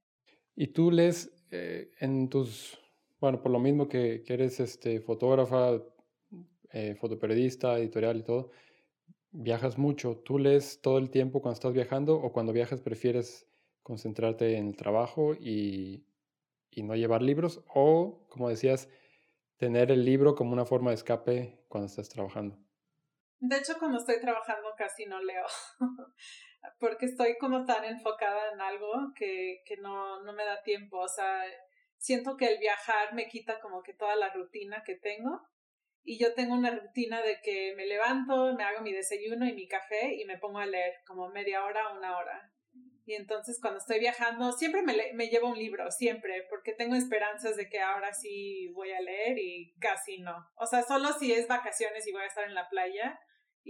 Y 0.54 0.69
tú 0.69 0.90
lees 0.90 1.33
eh, 1.50 1.90
en 2.00 2.28
tus, 2.28 2.78
bueno, 3.21 3.42
por 3.42 3.52
lo 3.52 3.59
mismo 3.59 3.88
que, 3.88 4.23
eres 4.26 4.61
este, 4.61 5.00
fotógrafa, 5.00 5.83
eh, 6.73 6.95
fotoperiodista, 6.95 7.78
editorial 7.78 8.19
y 8.19 8.23
todo, 8.23 8.50
viajas 9.30 9.78
mucho. 9.78 10.19
¿Tú 10.19 10.38
lees 10.38 10.80
todo 10.80 10.99
el 10.99 11.11
tiempo 11.11 11.40
cuando 11.40 11.54
estás 11.54 11.73
viajando 11.73 12.16
o 12.16 12.33
cuando 12.33 12.52
viajas 12.52 12.80
prefieres 12.80 13.47
concentrarte 13.83 14.57
en 14.57 14.69
el 14.69 14.76
trabajo 14.76 15.35
y, 15.35 16.04
y 16.71 16.83
no 16.83 16.95
llevar 16.95 17.23
libros? 17.23 17.62
O, 17.75 18.26
como 18.28 18.49
decías, 18.49 18.88
tener 19.57 19.90
el 19.90 20.04
libro 20.04 20.35
como 20.35 20.52
una 20.52 20.64
forma 20.64 20.90
de 20.90 20.97
escape 20.97 21.64
cuando 21.69 21.87
estás 21.87 22.09
trabajando. 22.09 22.59
De 23.40 23.57
hecho, 23.57 23.75
cuando 23.78 23.99
estoy 23.99 24.21
trabajando 24.21 24.69
casi 24.76 25.07
no 25.07 25.23
leo, 25.23 25.45
porque 26.79 27.07
estoy 27.07 27.37
como 27.38 27.64
tan 27.64 27.85
enfocada 27.85 28.52
en 28.52 28.61
algo 28.61 29.12
que, 29.14 29.62
que 29.64 29.76
no, 29.76 30.23
no 30.23 30.33
me 30.33 30.45
da 30.45 30.62
tiempo. 30.62 30.99
O 30.99 31.09
sea, 31.09 31.43
siento 31.97 32.37
que 32.37 32.47
el 32.47 32.59
viajar 32.59 33.14
me 33.14 33.29
quita 33.29 33.61
como 33.61 33.83
que 33.83 33.95
toda 33.95 34.17
la 34.17 34.33
rutina 34.33 34.83
que 34.85 34.97
tengo. 34.97 35.40
Y 36.02 36.19
yo 36.19 36.35
tengo 36.35 36.55
una 36.55 36.71
rutina 36.71 37.23
de 37.23 37.40
que 37.43 37.75
me 37.76 37.87
levanto, 37.87 38.55
me 38.55 38.64
hago 38.64 38.81
mi 38.81 38.93
desayuno 38.93 39.47
y 39.47 39.52
mi 39.52 39.69
café 39.69 40.14
y 40.14 40.25
me 40.25 40.38
pongo 40.38 40.59
a 40.59 40.67
leer 40.67 40.95
como 41.07 41.29
media 41.29 41.64
hora, 41.64 41.93
una 41.93 42.17
hora. 42.17 42.50
Y 43.05 43.14
entonces 43.14 43.59
cuando 43.61 43.79
estoy 43.79 43.99
viajando, 43.99 44.52
siempre 44.52 44.83
me, 44.83 44.95
me 45.14 45.29
llevo 45.29 45.49
un 45.49 45.59
libro, 45.59 45.90
siempre, 45.90 46.47
porque 46.49 46.73
tengo 46.73 46.95
esperanzas 46.95 47.57
de 47.57 47.69
que 47.69 47.81
ahora 47.81 48.12
sí 48.12 48.69
voy 48.73 48.93
a 48.93 49.00
leer 49.00 49.38
y 49.38 49.75
casi 49.81 50.19
no. 50.19 50.37
O 50.57 50.64
sea, 50.64 50.83
solo 50.83 51.12
si 51.12 51.33
es 51.33 51.49
vacaciones 51.49 52.07
y 52.07 52.12
voy 52.12 52.23
a 52.23 52.26
estar 52.26 52.45
en 52.45 52.55
la 52.55 52.69
playa, 52.69 53.19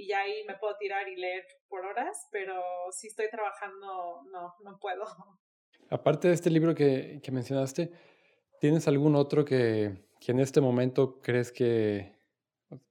y 0.01 0.07
ya 0.07 0.21
ahí 0.21 0.45
me 0.47 0.57
puedo 0.57 0.77
tirar 0.79 1.07
y 1.09 1.17
leer 1.17 1.45
por 1.69 1.85
horas, 1.85 2.27
pero 2.33 2.63
si 2.91 3.09
estoy 3.09 3.29
trabajando, 3.31 4.23
no, 4.33 4.55
no 4.65 4.79
puedo. 4.81 5.05
Aparte 5.91 6.29
de 6.29 6.35
este 6.35 6.49
libro 6.49 6.75
que, 6.75 7.21
que 7.23 7.31
mencionaste, 7.31 7.93
¿tienes 8.61 8.89
algún 8.89 9.15
otro 9.15 9.45
que, 9.45 10.07
que, 10.21 10.33
en 10.33 10.41
este 10.41 10.63
momento 10.63 11.21
crees 11.21 11.53
que, 11.53 12.17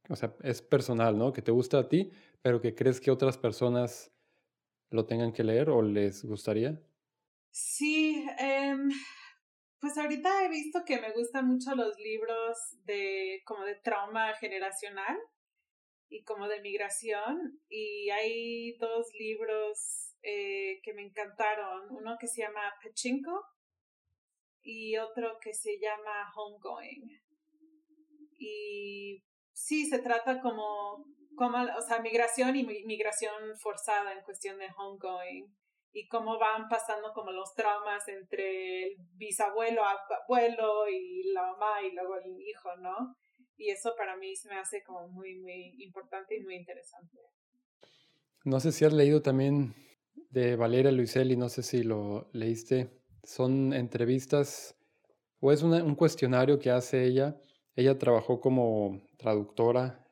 o 0.08 0.16
sea, 0.16 0.36
es 0.44 0.62
personal, 0.62 1.18
¿no? 1.18 1.34
Que 1.34 1.42
te 1.42 1.52
gusta 1.52 1.80
a 1.80 1.90
ti, 1.90 2.12
pero 2.44 2.62
que 2.62 2.76
crees 2.76 3.02
que 3.02 3.10
otras 3.10 3.38
personas 3.38 4.12
lo 4.92 5.06
tengan 5.06 5.34
que 5.34 5.44
leer 5.44 5.70
o 5.72 5.82
les 5.82 6.24
gustaría? 6.26 6.80
Sí, 7.50 8.24
eh, 8.40 8.78
pues 9.80 9.98
ahorita 9.98 10.46
he 10.46 10.50
visto 10.50 10.84
que 10.86 11.02
me 11.02 11.12
gustan 11.14 11.48
mucho 11.48 11.74
los 11.74 11.98
libros 11.98 12.58
de 12.86 13.42
como 13.46 13.64
de 13.64 13.76
trauma 13.76 14.36
generacional 14.36 15.18
y 16.10 16.24
como 16.24 16.48
de 16.48 16.62
migración. 16.62 17.62
Y 17.70 18.10
hay 18.10 18.74
dos 18.78 19.08
libros 19.18 20.16
eh, 20.22 20.80
que 20.84 20.94
me 20.94 21.04
encantaron. 21.04 21.88
Uno 21.92 22.18
que 22.20 22.28
se 22.28 22.42
llama 22.42 22.74
Pachinko 22.84 23.42
y 24.62 24.98
otro 24.98 25.38
que 25.42 25.54
se 25.54 25.80
llama 25.80 26.32
Homegoing. 26.36 27.22
Y 28.38 29.24
sí, 29.54 29.86
se 29.86 30.00
trata 30.00 30.42
como, 30.42 31.06
como 31.36 31.58
o 31.78 31.82
sea, 31.82 32.00
migración 32.02 32.56
y 32.56 32.64
migración 32.64 33.58
forzada 33.58 34.14
en 34.14 34.24
cuestión 34.24 34.58
de 34.58 34.68
homegoing 34.78 35.46
y 35.92 36.08
cómo 36.08 36.38
van 36.38 36.68
pasando 36.70 37.12
como 37.14 37.32
los 37.32 37.54
traumas 37.56 38.08
entre 38.08 38.84
el 38.84 38.96
bisabuelo, 39.16 39.84
abuelo 39.84 40.88
y 40.88 41.32
la 41.34 41.42
mamá 41.44 41.82
y 41.82 41.92
luego 41.92 42.16
el 42.18 42.40
hijo, 42.40 42.76
¿no? 42.78 43.16
Y 43.60 43.70
eso 43.70 43.94
para 43.98 44.16
mí 44.16 44.36
se 44.38 44.48
me 44.48 44.56
hace 44.56 44.82
como 44.84 45.10
muy, 45.10 45.36
muy 45.36 45.76
importante 45.84 46.38
y 46.38 46.42
muy 46.42 46.56
interesante. 46.56 47.20
No 48.46 48.62
sé 48.62 48.72
si 48.72 48.86
has 48.86 48.94
leído 48.94 49.22
también 49.22 49.76
de 50.30 50.56
Valeria 50.56 50.94
Luiselli, 50.94 51.36
no 51.36 51.50
sé 51.50 51.62
si 51.62 51.84
lo 51.84 52.30
leíste. 52.32 52.90
Son 53.24 53.74
entrevistas 53.74 54.78
o 55.42 55.52
es 55.52 55.62
un 55.62 55.96
cuestionario 55.96 56.58
que 56.58 56.72
hace 56.72 57.04
ella. 57.04 57.38
Ella 57.76 58.00
trabajó 58.00 58.40
como 58.40 59.02
traductora 59.18 60.08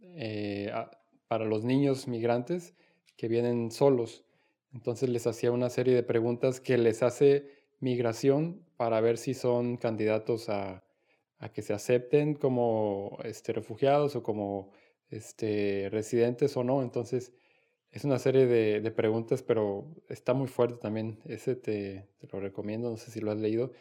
eh, 0.00 0.72
para 1.26 1.44
los 1.44 1.64
niños 1.64 2.06
migrantes 2.06 2.76
que 3.16 3.26
vienen 3.26 3.72
solos. 3.72 4.24
Entonces 4.72 5.08
les 5.08 5.26
hacía 5.26 5.50
una 5.50 5.70
serie 5.70 5.94
de 5.94 6.04
preguntas 6.04 6.60
que 6.60 6.78
les 6.78 7.02
hace 7.02 7.50
migración 7.80 8.64
para 8.76 9.00
ver 9.00 9.18
si 9.18 9.34
son 9.34 9.76
candidatos 9.76 10.48
a 10.48 10.85
a 11.38 11.52
que 11.52 11.62
se 11.62 11.72
acepten 11.72 12.34
como 12.34 13.18
este, 13.24 13.52
refugiados 13.52 14.16
o 14.16 14.22
como 14.22 14.72
este, 15.08 15.88
residentes 15.90 16.56
o 16.56 16.64
no. 16.64 16.82
Entonces, 16.82 17.32
es 17.90 18.04
una 18.04 18.18
serie 18.18 18.46
de, 18.46 18.80
de 18.80 18.90
preguntas, 18.90 19.42
pero 19.42 19.94
está 20.08 20.34
muy 20.34 20.48
fuerte 20.48 20.76
también. 20.76 21.20
Ese 21.24 21.56
te, 21.56 22.08
te, 22.18 22.28
lo 22.28 22.40
recomiendo, 22.40 22.90
no 22.90 22.96
sé 22.96 23.10
si 23.10 23.20
lo 23.20 23.30
has 23.30 23.38
leído. 23.38 23.72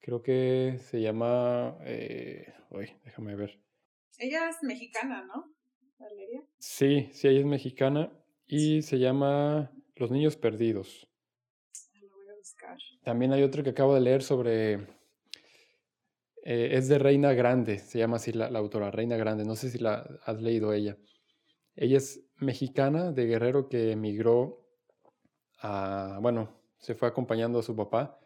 Creo 0.00 0.22
que 0.22 0.78
se 0.80 1.00
llama... 1.00 1.76
Eh, 1.84 2.52
uy, 2.70 2.94
déjame 3.04 3.34
ver. 3.36 3.60
Ella 4.18 4.48
es 4.48 4.62
mexicana, 4.62 5.24
¿no? 5.24 5.54
Valeria. 5.98 6.42
Sí, 6.58 7.08
sí, 7.12 7.28
ella 7.28 7.40
es 7.40 7.46
mexicana 7.46 8.12
y 8.46 8.82
se 8.82 8.98
llama 8.98 9.72
Los 9.96 10.10
Niños 10.10 10.36
Perdidos. 10.36 11.08
Ah, 11.94 11.98
lo 12.00 12.16
voy 12.16 12.28
a 12.28 12.34
buscar. 12.36 12.78
También 13.02 13.32
hay 13.32 13.42
otro 13.42 13.62
que 13.62 13.70
acabo 13.70 13.94
de 13.94 14.00
leer 14.00 14.22
sobre 14.22 14.86
eh, 16.50 16.78
es 16.78 16.88
de 16.88 16.98
Reina 16.98 17.34
Grande, 17.34 17.78
se 17.78 17.98
llama 17.98 18.16
así 18.16 18.32
la, 18.32 18.46
autora, 18.46 18.90
Reina 18.90 19.18
Grande. 19.18 19.44
No 19.44 19.54
sé 19.54 19.68
si 19.68 19.76
la 19.76 20.18
has 20.24 20.40
leído 20.40 20.72
ella. 20.72 20.96
Ella 21.76 21.98
es 21.98 22.22
mexicana 22.38 23.12
de 23.12 23.26
Guerrero 23.26 23.68
que 23.68 23.92
emigró 23.92 24.66
a, 25.60 26.18
bueno, 26.22 26.48
se 26.78 26.94
fue 26.94 27.06
acompañando 27.06 27.58
a 27.58 27.62
su 27.62 27.76
papá 27.76 28.18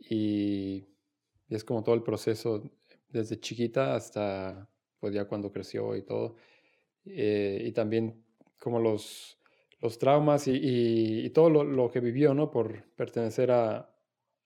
y, 0.00 0.84
es 1.48 1.62
como 1.62 1.84
todo 1.84 1.94
el 1.94 2.02
proceso 2.02 2.60
desde 3.08 3.38
chiquita 3.38 3.94
hasta 3.94 4.68
pues 4.98 5.14
ya 5.14 5.26
cuando 5.26 5.52
creció 5.52 5.94
y 5.94 6.02
todo. 6.02 6.34
Eh, 7.04 7.62
y 7.66 7.70
también 7.70 8.24
como 8.58 8.80
los, 8.80 9.38
los 9.80 9.96
traumas 9.96 10.48
y, 10.48 11.30
todo 11.30 11.50
lo, 11.50 11.88
que 11.88 12.00
vivió, 12.00 12.34
¿no? 12.34 12.50
Por 12.50 12.82
pertenecer 12.96 13.52
a, 13.52 13.94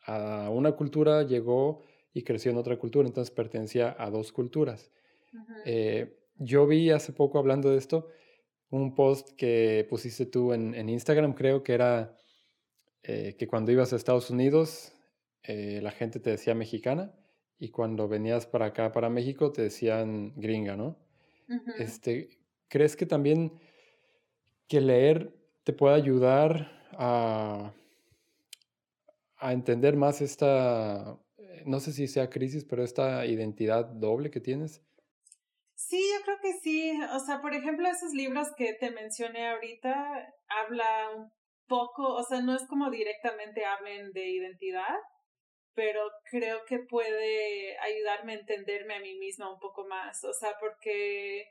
a 0.03 0.51
una 0.51 0.73
cultura, 0.73 1.23
llegó 1.23 1.85
y 2.15 2.23
creció 2.23 2.53
en 2.53 2.57
otra 2.57 2.79
cultura, 2.79 3.07
entonces 3.07 3.35
pertenecía 3.35 3.95
a 3.99 4.09
dos 4.09 4.33
culturas. 4.33 4.91
Eh, 5.67 6.17
yo 6.37 6.67
vi 6.67 6.91
hace 6.91 7.13
poco 7.13 7.39
hablando 7.39 7.71
de 7.71 7.79
esto 7.79 8.09
un 8.71 8.95
post 8.95 9.31
que 9.37 9.87
pusiste 9.91 10.25
tú 10.27 10.53
en, 10.53 10.89
Instagram, 10.89 11.35
creo 11.35 11.63
que 11.63 11.75
era 11.75 12.17
eh, 13.03 13.35
que 13.39 13.47
cuando 13.47 13.73
ibas 13.73 13.93
a 13.93 13.97
Estados 13.97 14.31
Unidos 14.31 14.93
eh, 15.43 15.81
la 15.83 15.91
gente 15.91 16.21
te 16.21 16.31
decía 16.31 16.55
mexicana 16.55 17.13
y 17.59 17.69
cuando 17.69 18.09
venías 18.09 18.47
para 18.47 18.67
acá, 18.67 18.93
para 18.93 19.11
México, 19.11 19.53
te 19.53 19.63
decían 19.63 20.33
gringa, 20.37 20.77
¿no? 20.77 20.97
este, 21.79 22.31
¿Crees 22.69 22.97
que 22.97 23.07
también 23.07 23.53
que 24.67 24.81
leer 24.81 25.35
te 25.63 25.73
puede 25.73 25.95
ayudar 25.95 26.73
a, 26.93 27.73
a 29.37 29.53
entender 29.53 29.97
más 29.97 30.21
esta 30.21 31.19
no 31.65 31.81
sé 31.81 31.93
si 31.93 32.09
sea 32.09 32.31
crisis, 32.31 32.65
pero 32.65 32.85
esta 32.85 33.27
identidad 33.27 33.85
doble 33.87 34.31
que 34.31 34.41
tienes. 34.41 34.83
Sí, 35.75 36.01
yo 36.15 36.25
creo 36.25 36.39
que 36.41 36.53
sí. 36.61 36.93
O 37.15 37.21
sea, 37.21 37.41
por 37.41 37.55
ejemplo, 37.55 37.89
esos 37.89 38.13
libros 38.13 38.49
que 38.57 38.75
te 38.75 38.91
mencioné 38.91 39.49
ahorita 39.49 40.35
habla 40.49 41.11
un 41.17 41.31
poco, 41.67 42.15
o 42.15 42.23
sea, 42.23 42.41
no 42.41 42.55
es 42.55 42.67
como 42.69 42.91
directamente 42.91 43.65
hablen 43.65 44.13
de 44.13 44.29
identidad, 44.29 44.97
pero 45.75 46.03
creo 46.31 46.65
que 46.67 46.79
puede 46.79 47.77
ayudarme 47.79 48.35
a 48.35 48.39
entenderme 48.41 48.95
a 48.95 49.01
mí 49.01 49.15
misma 49.19 49.53
un 49.53 49.59
poco 49.59 49.87
más. 49.87 50.23
O 50.25 50.33
sea, 50.33 50.55
porque 50.61 51.49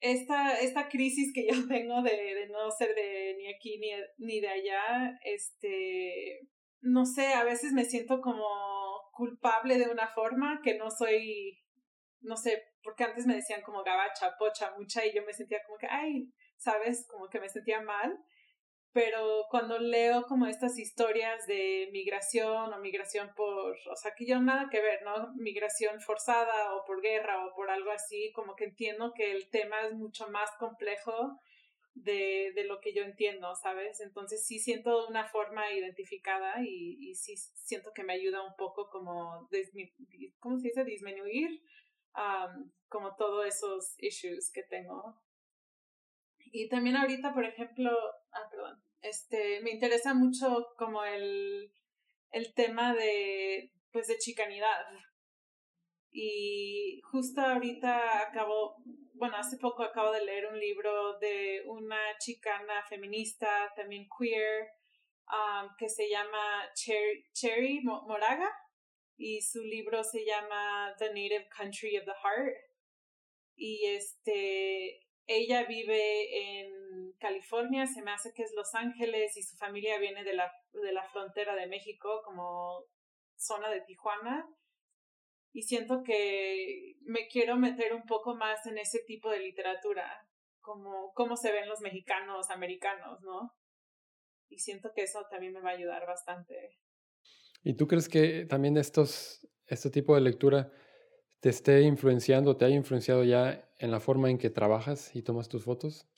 esta, 0.00 0.60
esta 0.60 0.88
crisis 0.88 1.32
que 1.34 1.46
yo 1.46 1.52
tengo 1.68 2.02
de, 2.02 2.10
de 2.10 2.48
no 2.48 2.70
ser 2.70 2.94
de 2.94 3.34
ni 3.38 3.52
aquí 3.52 3.78
ni, 3.78 3.90
ni 4.18 4.40
de 4.40 4.48
allá, 4.48 5.18
este, 5.24 6.40
no 6.82 7.06
sé, 7.06 7.32
a 7.34 7.44
veces 7.44 7.72
me 7.72 7.84
siento 7.84 8.20
como 8.20 8.44
culpable 9.12 9.78
de 9.78 9.88
una 9.88 10.08
forma 10.08 10.60
que 10.62 10.76
no 10.76 10.90
soy, 10.90 11.60
no 12.20 12.36
sé, 12.36 12.62
porque 12.82 13.04
antes 13.04 13.26
me 13.26 13.36
decían 13.36 13.62
como 13.62 13.84
gabacha, 13.84 14.36
pocha, 14.38 14.72
mucha 14.76 15.06
y 15.06 15.14
yo 15.14 15.22
me 15.24 15.32
sentía 15.32 15.62
como 15.64 15.78
que, 15.78 15.86
ay, 15.88 16.28
sabes, 16.56 17.06
como 17.08 17.28
que 17.28 17.40
me 17.40 17.48
sentía 17.48 17.80
mal. 17.80 18.18
Pero 18.94 19.46
cuando 19.50 19.78
leo 19.78 20.24
como 20.24 20.46
estas 20.46 20.78
historias 20.78 21.46
de 21.46 21.88
migración 21.92 22.74
o 22.74 22.78
migración 22.78 23.32
por, 23.34 23.74
o 23.90 23.96
sea, 23.96 24.12
que 24.14 24.26
yo 24.26 24.38
nada 24.38 24.68
que 24.70 24.82
ver, 24.82 25.02
¿no? 25.02 25.32
Migración 25.36 25.98
forzada 26.02 26.74
o 26.74 26.84
por 26.84 27.00
guerra 27.00 27.46
o 27.46 27.54
por 27.54 27.70
algo 27.70 27.90
así, 27.90 28.32
como 28.34 28.54
que 28.54 28.64
entiendo 28.64 29.14
que 29.14 29.32
el 29.32 29.48
tema 29.48 29.80
es 29.86 29.94
mucho 29.94 30.28
más 30.28 30.50
complejo 30.58 31.40
de, 31.94 32.52
de, 32.54 32.64
lo 32.64 32.80
que 32.80 32.94
yo 32.94 33.02
entiendo, 33.02 33.54
¿sabes? 33.54 34.00
Entonces 34.00 34.44
sí 34.46 34.58
siento 34.58 35.06
una 35.08 35.28
forma 35.28 35.72
identificada 35.72 36.62
y, 36.62 36.96
y 37.00 37.14
sí 37.14 37.36
siento 37.36 37.92
que 37.94 38.04
me 38.04 38.14
ayuda 38.14 38.42
un 38.42 38.56
poco 38.56 38.88
como, 38.90 39.48
¿cómo 40.40 40.58
se 40.58 40.68
dice? 40.68 40.84
Disminuir 40.84 41.62
como 42.88 43.16
todos 43.16 43.46
esos 43.46 43.94
issues 43.98 44.50
que 44.52 44.62
tengo. 44.64 45.20
Y 46.38 46.68
también 46.68 46.96
ahorita, 46.96 47.32
por 47.32 47.44
ejemplo, 47.44 47.90
ah, 48.32 48.48
perdón, 48.50 48.82
este, 49.00 49.60
me 49.62 49.70
interesa 49.70 50.12
mucho 50.14 50.68
como 50.76 51.04
el, 51.04 51.72
el 52.30 52.54
tema 52.54 52.94
de, 52.94 53.72
pues, 53.90 54.08
de 54.08 54.18
chicanidad. 54.18 54.84
Y 56.10 57.00
justo 57.10 57.40
ahorita 57.40 58.28
acabo, 58.28 58.76
bueno, 59.22 59.36
hace 59.36 59.56
poco 59.56 59.84
acabo 59.84 60.10
de 60.10 60.24
leer 60.24 60.48
un 60.48 60.58
libro 60.58 61.16
de 61.20 61.62
una 61.66 62.18
chicana 62.18 62.82
feminista, 62.88 63.72
también 63.76 64.08
queer, 64.18 64.68
um, 65.30 65.68
que 65.78 65.88
se 65.88 66.10
llama 66.10 66.68
Cherry, 66.74 67.82
Moraga 67.84 68.50
y 69.16 69.40
su 69.40 69.62
libro 69.62 70.02
se 70.02 70.24
llama 70.24 70.92
The 70.98 71.10
Native 71.10 71.48
Country 71.56 71.98
of 71.98 72.04
the 72.04 72.14
Heart. 72.20 72.56
Y 73.54 73.86
este, 73.86 75.06
ella 75.28 75.66
vive 75.66 76.64
en 76.64 77.12
California, 77.20 77.86
se 77.86 78.02
me 78.02 78.10
hace 78.10 78.32
que 78.34 78.42
es 78.42 78.52
Los 78.56 78.74
Ángeles 78.74 79.36
y 79.36 79.44
su 79.44 79.56
familia 79.56 79.98
viene 79.98 80.24
de 80.24 80.34
la, 80.34 80.52
de 80.72 80.92
la 80.92 81.04
frontera 81.04 81.54
de 81.54 81.68
México, 81.68 82.22
como 82.24 82.86
zona 83.36 83.70
de 83.70 83.82
Tijuana. 83.82 84.52
Y 85.52 85.62
siento 85.62 86.02
que 86.02 86.96
me 87.02 87.28
quiero 87.28 87.56
meter 87.56 87.92
un 87.92 88.04
poco 88.04 88.34
más 88.34 88.66
en 88.66 88.78
ese 88.78 89.00
tipo 89.06 89.30
de 89.30 89.40
literatura, 89.40 90.26
como 90.60 91.12
cómo 91.14 91.36
se 91.36 91.52
ven 91.52 91.68
los 91.68 91.80
mexicanos 91.80 92.50
americanos, 92.50 93.20
¿no? 93.22 93.54
Y 94.48 94.58
siento 94.58 94.92
que 94.94 95.02
eso 95.02 95.26
también 95.30 95.52
me 95.52 95.60
va 95.60 95.70
a 95.70 95.74
ayudar 95.74 96.06
bastante. 96.06 96.78
¿Y 97.62 97.74
tú 97.74 97.86
crees 97.86 98.08
que 98.08 98.44
también 98.46 98.76
estos, 98.76 99.46
este 99.66 99.90
tipo 99.90 100.14
de 100.14 100.20
lectura 100.20 100.72
te 101.40 101.48
esté 101.48 101.82
influenciando, 101.82 102.56
te 102.56 102.64
haya 102.64 102.76
influenciado 102.76 103.24
ya 103.24 103.68
en 103.78 103.90
la 103.90 104.00
forma 104.00 104.30
en 104.30 104.38
que 104.38 104.50
trabajas 104.50 105.14
y 105.14 105.22
tomas 105.22 105.48
tus 105.48 105.64
fotos? 105.64 106.08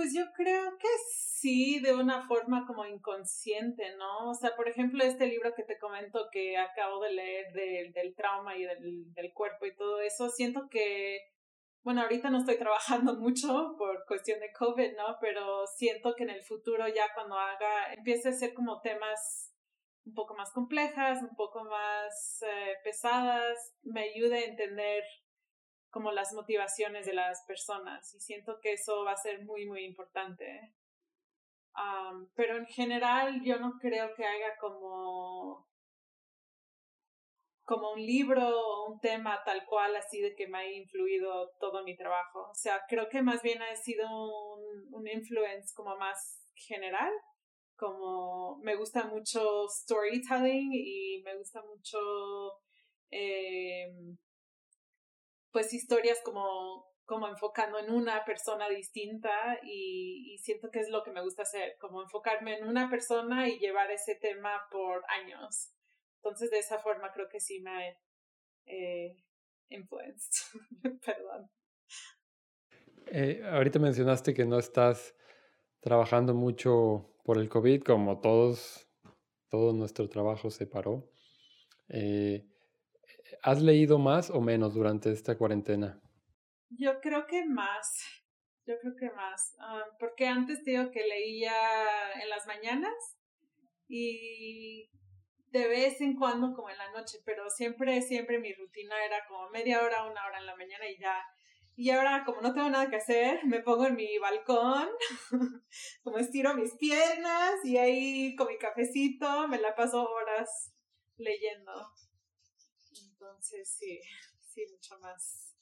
Pues 0.00 0.14
yo 0.14 0.32
creo 0.32 0.78
que 0.78 0.88
sí, 1.10 1.78
de 1.80 1.94
una 1.94 2.26
forma 2.26 2.64
como 2.66 2.86
inconsciente, 2.86 3.94
¿no? 3.96 4.30
O 4.30 4.34
sea, 4.34 4.56
por 4.56 4.66
ejemplo, 4.66 5.04
este 5.04 5.26
libro 5.26 5.52
que 5.54 5.62
te 5.62 5.78
comento 5.78 6.28
que 6.32 6.56
acabo 6.56 7.02
de 7.02 7.12
leer 7.12 7.92
del 7.92 8.14
trauma 8.14 8.56
y 8.56 8.62
del, 8.62 9.12
del 9.12 9.34
cuerpo 9.34 9.66
y 9.66 9.76
todo 9.76 10.00
eso, 10.00 10.30
siento 10.30 10.68
que, 10.70 11.18
bueno, 11.82 12.00
ahorita 12.00 12.30
no 12.30 12.38
estoy 12.38 12.56
trabajando 12.58 13.14
mucho 13.16 13.74
por 13.76 14.06
cuestión 14.06 14.40
de 14.40 14.50
COVID, 14.58 14.96
¿no? 14.96 15.18
Pero 15.20 15.66
siento 15.66 16.14
que 16.16 16.22
en 16.22 16.30
el 16.30 16.42
futuro 16.44 16.88
ya 16.88 17.12
cuando 17.12 17.36
haga, 17.36 17.92
empiece 17.92 18.30
a 18.30 18.32
ser 18.32 18.54
como 18.54 18.80
temas 18.80 19.52
un 20.06 20.14
poco 20.14 20.34
más 20.34 20.50
complejas, 20.54 21.20
un 21.20 21.36
poco 21.36 21.62
más 21.62 22.40
eh, 22.40 22.72
pesadas, 22.82 23.74
me 23.82 24.04
ayude 24.04 24.38
a 24.38 24.46
entender 24.46 25.02
como 25.90 26.12
las 26.12 26.32
motivaciones 26.32 27.06
de 27.06 27.14
las 27.14 27.44
personas 27.46 28.14
y 28.14 28.20
siento 28.20 28.58
que 28.60 28.72
eso 28.72 29.04
va 29.04 29.12
a 29.12 29.16
ser 29.16 29.44
muy, 29.44 29.66
muy 29.66 29.84
importante. 29.84 30.74
pero 32.34 32.56
en 32.56 32.66
general 32.66 33.42
yo 33.44 33.58
no 33.58 33.78
creo 33.80 34.14
que 34.14 34.24
haya 34.24 34.56
como 34.58 35.68
como 37.64 37.92
un 37.92 38.04
libro 38.04 38.42
o 38.48 38.92
un 38.92 39.00
tema 39.00 39.44
tal 39.44 39.64
cual 39.64 39.94
así 39.94 40.20
de 40.20 40.34
que 40.34 40.48
me 40.48 40.58
haya 40.58 40.76
influido 40.76 41.52
todo 41.60 41.84
mi 41.84 41.96
trabajo. 41.96 42.48
O 42.50 42.54
sea, 42.54 42.82
creo 42.88 43.08
que 43.08 43.22
más 43.22 43.42
bien 43.42 43.62
ha 43.62 43.76
sido 43.76 44.08
un, 44.08 44.92
un 44.92 45.06
influence 45.06 45.72
como 45.76 45.96
más 45.96 46.44
general 46.54 47.12
como 47.80 48.58
me 48.58 48.76
gusta 48.76 49.04
mucho 49.04 49.66
storytelling 49.66 50.70
y 50.70 51.22
me 51.24 51.34
gusta 51.38 51.62
mucho 51.62 51.98
pues 55.52 55.72
historias 55.74 56.20
como 56.24 56.90
como 57.10 57.26
enfocando 57.26 57.76
en 57.80 57.90
una 57.90 58.24
persona 58.24 58.68
distinta 58.68 59.58
y, 59.64 60.38
siento 60.38 60.70
que 60.70 60.78
es 60.78 60.90
lo 60.90 61.02
que 61.02 61.10
me 61.10 61.20
gusta 61.20 61.42
hacer, 61.42 61.76
como 61.80 62.02
enfocarme 62.02 62.56
en 62.56 62.68
una 62.68 62.88
persona 62.88 63.48
y 63.48 63.58
llevar 63.58 63.90
ese 63.90 64.14
tema 64.14 64.62
por 64.70 65.02
años. 65.08 65.72
Entonces 66.18 66.52
de 66.52 66.60
esa 66.60 66.78
forma 66.78 67.10
creo 67.12 67.28
que 67.28 67.40
sí 67.40 67.60
me 67.60 67.98
eh, 68.66 69.16
influenced. 69.70 70.60
Perdón. 71.04 71.50
Eh, 73.06 73.42
ahorita 73.44 73.80
mencionaste 73.80 74.32
que 74.32 74.44
no 74.44 74.60
estás 74.60 75.16
trabajando 75.80 76.32
mucho 76.32 77.16
por 77.24 77.38
el 77.38 77.48
COVID, 77.48 77.82
como 77.82 78.20
todos, 78.20 78.88
todo 79.48 79.72
nuestro 79.72 80.08
trabajo 80.08 80.48
se 80.52 80.68
paró. 80.68 81.10
Eh, 81.88 82.46
¿Has 83.42 83.62
leído 83.62 83.98
más 83.98 84.30
o 84.30 84.40
menos 84.40 84.74
durante 84.74 85.10
esta 85.12 85.36
cuarentena? 85.36 86.00
Yo 86.70 87.00
creo 87.00 87.26
que 87.26 87.44
más, 87.46 87.98
yo 88.66 88.74
creo 88.80 88.94
que 88.96 89.10
más, 89.10 89.54
ah, 89.60 89.84
porque 89.98 90.26
antes 90.26 90.64
digo 90.64 90.90
que 90.90 91.06
leía 91.06 91.52
en 92.22 92.28
las 92.28 92.46
mañanas 92.46 92.94
y 93.88 94.88
de 95.48 95.66
vez 95.68 96.00
en 96.00 96.16
cuando 96.16 96.54
como 96.54 96.70
en 96.70 96.78
la 96.78 96.92
noche, 96.92 97.18
pero 97.24 97.50
siempre, 97.50 98.02
siempre 98.02 98.38
mi 98.38 98.52
rutina 98.52 98.94
era 99.04 99.26
como 99.26 99.50
media 99.50 99.82
hora, 99.82 100.04
una 100.04 100.24
hora 100.26 100.38
en 100.38 100.46
la 100.46 100.56
mañana 100.56 100.88
y 100.88 100.98
ya 101.00 101.20
y 101.82 101.88
ahora, 101.88 102.24
como 102.26 102.42
no 102.42 102.52
tengo 102.52 102.68
nada 102.68 102.90
que 102.90 102.96
hacer, 102.96 103.40
me 103.46 103.60
pongo 103.60 103.86
en 103.86 103.96
mi 103.96 104.18
balcón, 104.18 104.86
como 106.04 106.18
estiro 106.18 106.52
mis 106.52 106.76
piernas 106.76 107.64
y 107.64 107.78
ahí 107.78 108.36
con 108.36 108.48
mi 108.48 108.58
cafecito 108.58 109.48
me 109.48 109.58
la 109.58 109.74
paso 109.74 110.04
horas 110.04 110.74
leyendo. 111.16 111.72
Entonces, 113.40 113.70
sí, 113.70 113.98
sí, 114.52 114.66
mucho 114.70 114.98
más. 115.00 115.56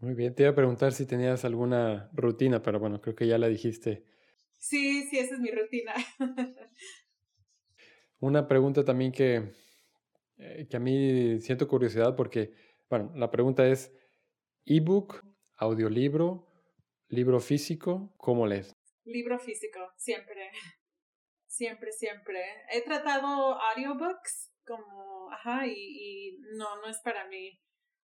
Muy 0.00 0.12
bien, 0.12 0.34
te 0.34 0.42
iba 0.42 0.52
a 0.52 0.54
preguntar 0.54 0.92
si 0.92 1.06
tenías 1.06 1.42
alguna 1.46 2.10
rutina, 2.12 2.62
pero 2.62 2.78
bueno, 2.78 3.00
creo 3.00 3.14
que 3.14 3.26
ya 3.26 3.38
la 3.38 3.48
dijiste. 3.48 4.04
Sí, 4.58 5.02
sí, 5.04 5.18
esa 5.18 5.36
es 5.36 5.40
mi 5.40 5.50
rutina. 5.50 5.94
Una 8.20 8.46
pregunta 8.46 8.84
también 8.84 9.12
que, 9.12 9.54
eh, 10.36 10.66
que 10.68 10.76
a 10.76 10.80
mí 10.80 11.40
siento 11.40 11.66
curiosidad 11.68 12.14
porque, 12.16 12.52
bueno, 12.90 13.12
la 13.16 13.30
pregunta 13.30 13.66
es, 13.66 13.90
ebook, 14.66 15.24
audiolibro, 15.56 16.52
libro 17.08 17.40
físico, 17.40 18.12
¿cómo 18.18 18.46
lees? 18.46 18.74
Libro 19.04 19.38
físico, 19.38 19.80
siempre. 19.96 20.50
Siempre, 21.46 21.92
siempre. 21.92 22.44
He 22.70 22.82
tratado 22.82 23.58
audiobooks 23.58 24.53
como, 24.66 25.30
ajá, 25.30 25.66
y, 25.66 25.72
y 25.72 26.38
no, 26.56 26.76
no 26.76 26.88
es 26.88 26.98
para 27.02 27.26
mí. 27.28 27.60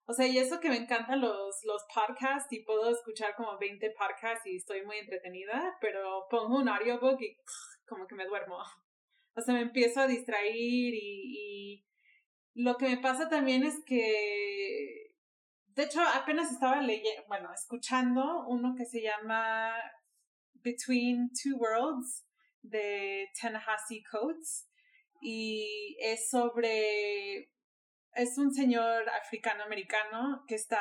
O 0.06 0.12
sea, 0.12 0.26
y 0.26 0.38
eso 0.38 0.60
que 0.60 0.68
me 0.68 0.76
encantan 0.76 1.20
los, 1.20 1.56
los 1.64 1.82
podcasts 1.94 2.52
y 2.52 2.64
puedo 2.64 2.90
escuchar 2.90 3.34
como 3.36 3.58
20 3.58 3.90
podcasts 3.90 4.46
y 4.46 4.56
estoy 4.56 4.84
muy 4.84 4.98
entretenida, 4.98 5.76
pero 5.80 6.26
pongo 6.30 6.58
un 6.58 6.68
audiobook 6.68 7.20
y 7.20 7.36
como 7.86 8.06
que 8.06 8.14
me 8.14 8.26
duermo. 8.26 8.58
O 9.36 9.42
sea, 9.42 9.54
me 9.54 9.60
empiezo 9.60 10.00
a 10.00 10.08
distraer 10.08 10.52
y, 10.52 10.96
y 10.96 11.86
lo 12.54 12.76
que 12.76 12.88
me 12.88 12.98
pasa 12.98 13.28
también 13.28 13.62
es 13.62 13.80
que 13.86 15.10
de 15.74 15.84
hecho, 15.84 16.02
apenas 16.02 16.52
estaba 16.52 16.82
leyendo, 16.82 17.22
bueno, 17.28 17.50
escuchando 17.54 18.46
uno 18.48 18.74
que 18.76 18.84
se 18.84 19.00
llama 19.00 19.72
Between 20.54 21.30
Two 21.30 21.56
Worlds 21.56 22.26
de 22.62 23.28
Tennessee 23.40 24.02
Coates 24.02 24.68
y 25.20 25.96
es 26.00 26.30
sobre, 26.30 27.52
es 28.12 28.38
un 28.38 28.52
señor 28.52 29.08
africano-americano 29.08 30.44
que 30.46 30.54
está 30.54 30.80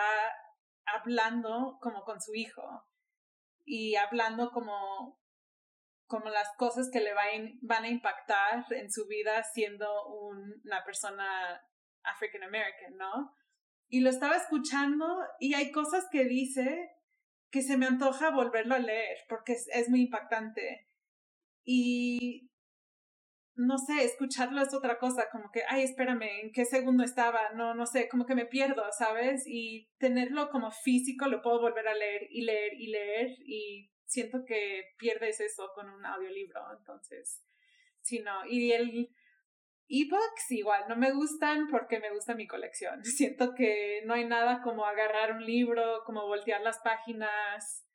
hablando 0.85 1.77
como 1.81 2.03
con 2.03 2.21
su 2.21 2.33
hijo 2.33 2.63
y 3.65 3.95
hablando 3.95 4.51
como, 4.51 5.19
como 6.07 6.29
las 6.29 6.49
cosas 6.57 6.89
que 6.91 7.01
le 7.01 7.13
van 7.61 7.83
a 7.83 7.89
impactar 7.89 8.65
en 8.71 8.91
su 8.91 9.07
vida 9.07 9.43
siendo 9.43 9.87
una 10.07 10.83
persona 10.83 11.61
African 12.03 12.43
American, 12.43 12.95
¿no? 12.97 13.35
y 13.89 14.01
lo 14.01 14.09
estaba 14.09 14.37
escuchando 14.37 15.05
y 15.39 15.55
hay 15.55 15.71
cosas 15.71 16.05
que 16.11 16.23
dice 16.23 16.91
que 17.51 17.63
se 17.63 17.75
me 17.75 17.87
antoja 17.87 18.29
volverlo 18.29 18.75
a 18.75 18.79
leer 18.79 19.17
porque 19.27 19.53
es, 19.53 19.89
muy 19.89 20.01
impactante. 20.03 20.87
Y 21.63 22.48
no 23.59 23.77
sé, 23.77 24.05
escucharlo 24.05 24.61
es 24.61 24.73
otra 24.73 24.97
cosa, 24.97 25.27
como 25.31 25.51
que, 25.51 25.63
ay, 25.67 25.83
espérame, 25.83 26.43
¿en 26.43 26.51
qué 26.53 26.63
segundo 26.63 27.03
estaba? 27.03 27.51
No, 27.55 27.75
no 27.75 27.85
sé, 27.85 28.07
como 28.07 28.25
que 28.25 28.33
me 28.33 28.45
pierdo, 28.45 28.83
¿sabes? 28.97 29.43
Y 29.45 29.89
tenerlo 29.97 30.49
como 30.49 30.71
físico 30.71 31.27
lo 31.27 31.41
puedo 31.41 31.59
volver 31.59 31.87
a 31.89 31.93
leer 31.93 32.27
y 32.29 32.43
leer 32.43 32.73
y 32.73 32.87
leer 32.87 33.27
y 33.45 33.91
siento 34.05 34.45
que 34.47 34.93
pierdes 34.97 35.41
eso 35.41 35.71
con 35.75 35.89
un 35.89 36.05
audiolibro, 36.05 36.61
entonces, 36.77 37.43
sí, 38.01 38.19
no. 38.19 38.45
Y 38.45 38.71
el, 38.71 39.09
ebooks 39.89 40.51
igual 40.51 40.85
no 40.87 40.95
me 40.95 41.11
gustan 41.11 41.67
porque 41.69 41.99
me 41.99 42.13
gusta 42.13 42.35
mi 42.35 42.47
colección. 42.47 43.03
Siento 43.03 43.53
que 43.55 44.03
no 44.05 44.13
hay 44.13 44.25
nada 44.25 44.61
como 44.61 44.85
agarrar 44.85 45.33
un 45.33 45.45
libro, 45.45 46.03
como 46.05 46.27
voltear 46.27 46.61
las 46.61 46.79
páginas. 46.79 47.85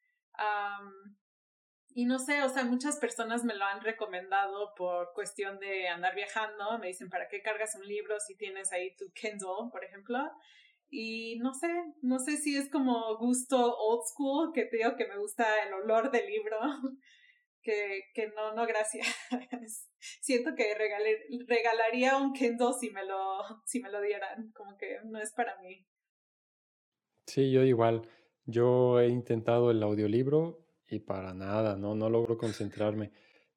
Y 1.97 2.07
no 2.07 2.19
sé, 2.19 2.43
o 2.43 2.49
sea, 2.49 2.65
muchas 2.65 2.99
personas 2.99 3.45
me 3.45 3.55
lo 3.55 3.65
han 3.65 3.81
recomendado 3.81 4.75
por 4.77 5.13
cuestión 5.15 5.61
de 5.61 5.87
andar 5.87 6.17
viajando. 6.17 6.77
Me 6.81 6.89
dicen, 6.89 7.09
¿para 7.09 7.29
qué 7.29 7.41
cargas 7.41 7.77
un 7.77 7.87
libro 7.87 8.19
si 8.19 8.37
tienes 8.37 8.73
ahí 8.73 8.97
tu 8.97 9.13
Kindle, 9.13 9.71
por 9.71 9.85
ejemplo? 9.85 10.19
Y 10.91 11.39
no 11.39 11.55
sé, 11.55 11.69
no 12.03 12.19
sé 12.19 12.37
si 12.37 12.57
es 12.57 12.69
como 12.69 13.17
gusto 13.19 13.77
old 13.77 14.03
school, 14.09 14.53
que 14.53 14.65
te 14.65 14.79
digo 14.79 14.97
que 14.97 15.07
me 15.07 15.19
gusta 15.19 15.47
el 15.65 15.73
olor 15.73 16.11
del 16.11 16.27
libro, 16.27 16.59
que, 17.63 18.03
que 18.13 18.27
no, 18.27 18.55
no, 18.55 18.67
gracias. 18.67 19.07
Siento 20.21 20.57
que 20.57 20.75
regalaría 20.75 22.17
un 22.17 22.33
Kindle 22.33 22.73
si 22.81 22.91
me, 22.91 23.05
lo, 23.05 23.39
si 23.67 23.79
me 23.79 23.91
lo 23.93 24.01
dieran, 24.01 24.51
como 24.51 24.77
que 24.77 24.99
no 25.05 25.21
es 25.21 25.33
para 25.33 25.57
mí. 25.61 25.87
Sí, 27.29 27.53
yo 27.53 27.63
igual. 27.63 28.09
Yo 28.47 28.99
he 28.99 29.07
intentado 29.07 29.71
el 29.71 29.81
audiolibro 29.81 30.64
y 30.95 31.01
para 31.01 31.35
nada, 31.35 31.77
no, 31.77 31.95
no 31.95 32.09
logro 32.09 32.39
concentrarme. 32.39 33.13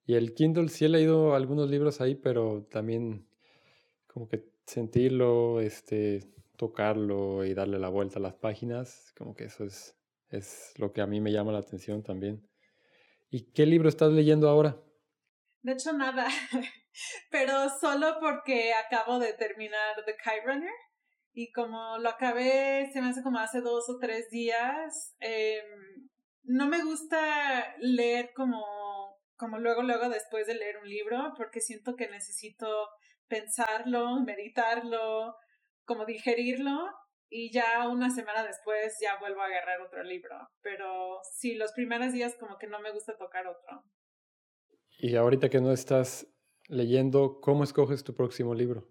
Y 0.05 0.15
el 0.15 0.33
Kindle 0.33 0.69
sí 0.69 0.85
he 0.85 0.89
leído 0.89 1.35
algunos 1.35 1.69
libros 1.69 2.01
ahí, 2.01 2.15
pero 2.15 2.65
también 2.69 3.27
como 4.07 4.27
que 4.27 4.49
sentirlo, 4.65 5.61
este, 5.61 6.23
tocarlo 6.57 7.45
y 7.45 7.53
darle 7.53 7.79
la 7.79 7.89
vuelta 7.89 8.19
a 8.19 8.21
las 8.21 8.33
páginas, 8.33 9.13
como 9.17 9.35
que 9.35 9.45
eso 9.45 9.63
es, 9.63 9.95
es 10.29 10.73
lo 10.77 10.91
que 10.91 11.01
a 11.01 11.07
mí 11.07 11.21
me 11.21 11.31
llama 11.31 11.51
la 11.51 11.59
atención 11.59 12.03
también. 12.03 12.47
¿Y 13.29 13.51
qué 13.51 13.65
libro 13.65 13.89
estás 13.89 14.11
leyendo 14.11 14.49
ahora? 14.49 14.77
De 15.61 15.73
hecho, 15.73 15.93
nada, 15.93 16.27
pero 17.31 17.69
solo 17.81 18.17
porque 18.19 18.71
acabo 18.73 19.19
de 19.19 19.33
terminar 19.33 20.03
The 20.05 20.15
Kite 20.15 20.45
Runner 20.45 20.73
y 21.33 21.51
como 21.51 21.99
lo 21.99 22.09
acabé, 22.09 22.89
se 22.91 22.99
me 22.99 23.09
hace 23.09 23.21
como 23.21 23.37
hace 23.37 23.61
dos 23.61 23.87
o 23.89 23.99
tres 23.99 24.31
días, 24.31 25.15
em, 25.19 25.66
no 26.57 26.67
me 26.67 26.83
gusta 26.83 27.75
leer 27.79 28.31
como, 28.35 28.63
como 29.37 29.59
luego, 29.59 29.83
luego 29.83 30.09
después 30.09 30.47
de 30.47 30.55
leer 30.55 30.77
un 30.77 30.89
libro, 30.89 31.33
porque 31.37 31.61
siento 31.61 31.95
que 31.95 32.09
necesito 32.09 32.67
pensarlo, 33.27 34.19
meditarlo, 34.21 35.35
como 35.85 36.05
digerirlo 36.05 36.89
y 37.29 37.51
ya 37.51 37.87
una 37.89 38.09
semana 38.09 38.43
después 38.43 38.97
ya 39.01 39.19
vuelvo 39.19 39.41
a 39.41 39.45
agarrar 39.45 39.81
otro 39.81 40.03
libro. 40.03 40.35
Pero 40.61 41.19
sí, 41.37 41.55
los 41.55 41.71
primeros 41.73 42.11
días 42.11 42.35
como 42.39 42.57
que 42.57 42.67
no 42.67 42.79
me 42.79 42.91
gusta 42.91 43.17
tocar 43.17 43.47
otro. 43.47 43.83
Y 44.97 45.15
ahorita 45.15 45.49
que 45.49 45.61
no 45.61 45.71
estás 45.71 46.27
leyendo, 46.67 47.39
¿cómo 47.41 47.63
escoges 47.63 48.03
tu 48.03 48.15
próximo 48.15 48.55
libro? 48.55 48.89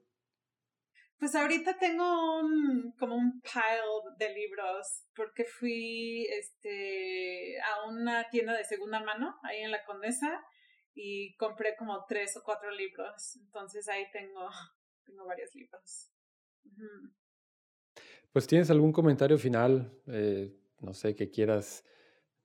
Pues 1.19 1.35
ahorita 1.35 1.79
tengo 1.79 2.41
un 2.41 2.93
como 2.99 3.15
un 3.17 3.41
pile 3.41 4.17
de 4.19 4.35
libros 4.35 5.07
porque 5.15 5.45
fui 5.45 6.27
este 6.27 7.59
a 7.61 7.89
una 7.89 8.29
tienda 8.29 8.55
de 8.55 8.65
segunda 8.65 9.01
mano 9.01 9.37
ahí 9.43 9.61
en 9.61 9.71
la 9.71 9.85
Condesa 9.85 10.45
y 10.95 11.35
compré 11.37 11.75
como 11.77 12.05
tres 12.07 12.37
o 12.37 12.43
cuatro 12.45 12.71
libros. 12.71 13.37
Entonces 13.37 13.89
ahí 13.89 14.05
tengo 14.13 14.49
tengo 15.07 15.25
varios 15.25 15.55
libros. 15.55 16.13
Pues 18.33 18.47
tienes 18.47 18.71
algún 18.71 18.93
comentario 18.93 19.39
final, 19.39 19.91
eh, 20.09 20.55
no 20.81 20.93
sé, 20.93 21.15
que 21.15 21.31
quieras 21.31 21.85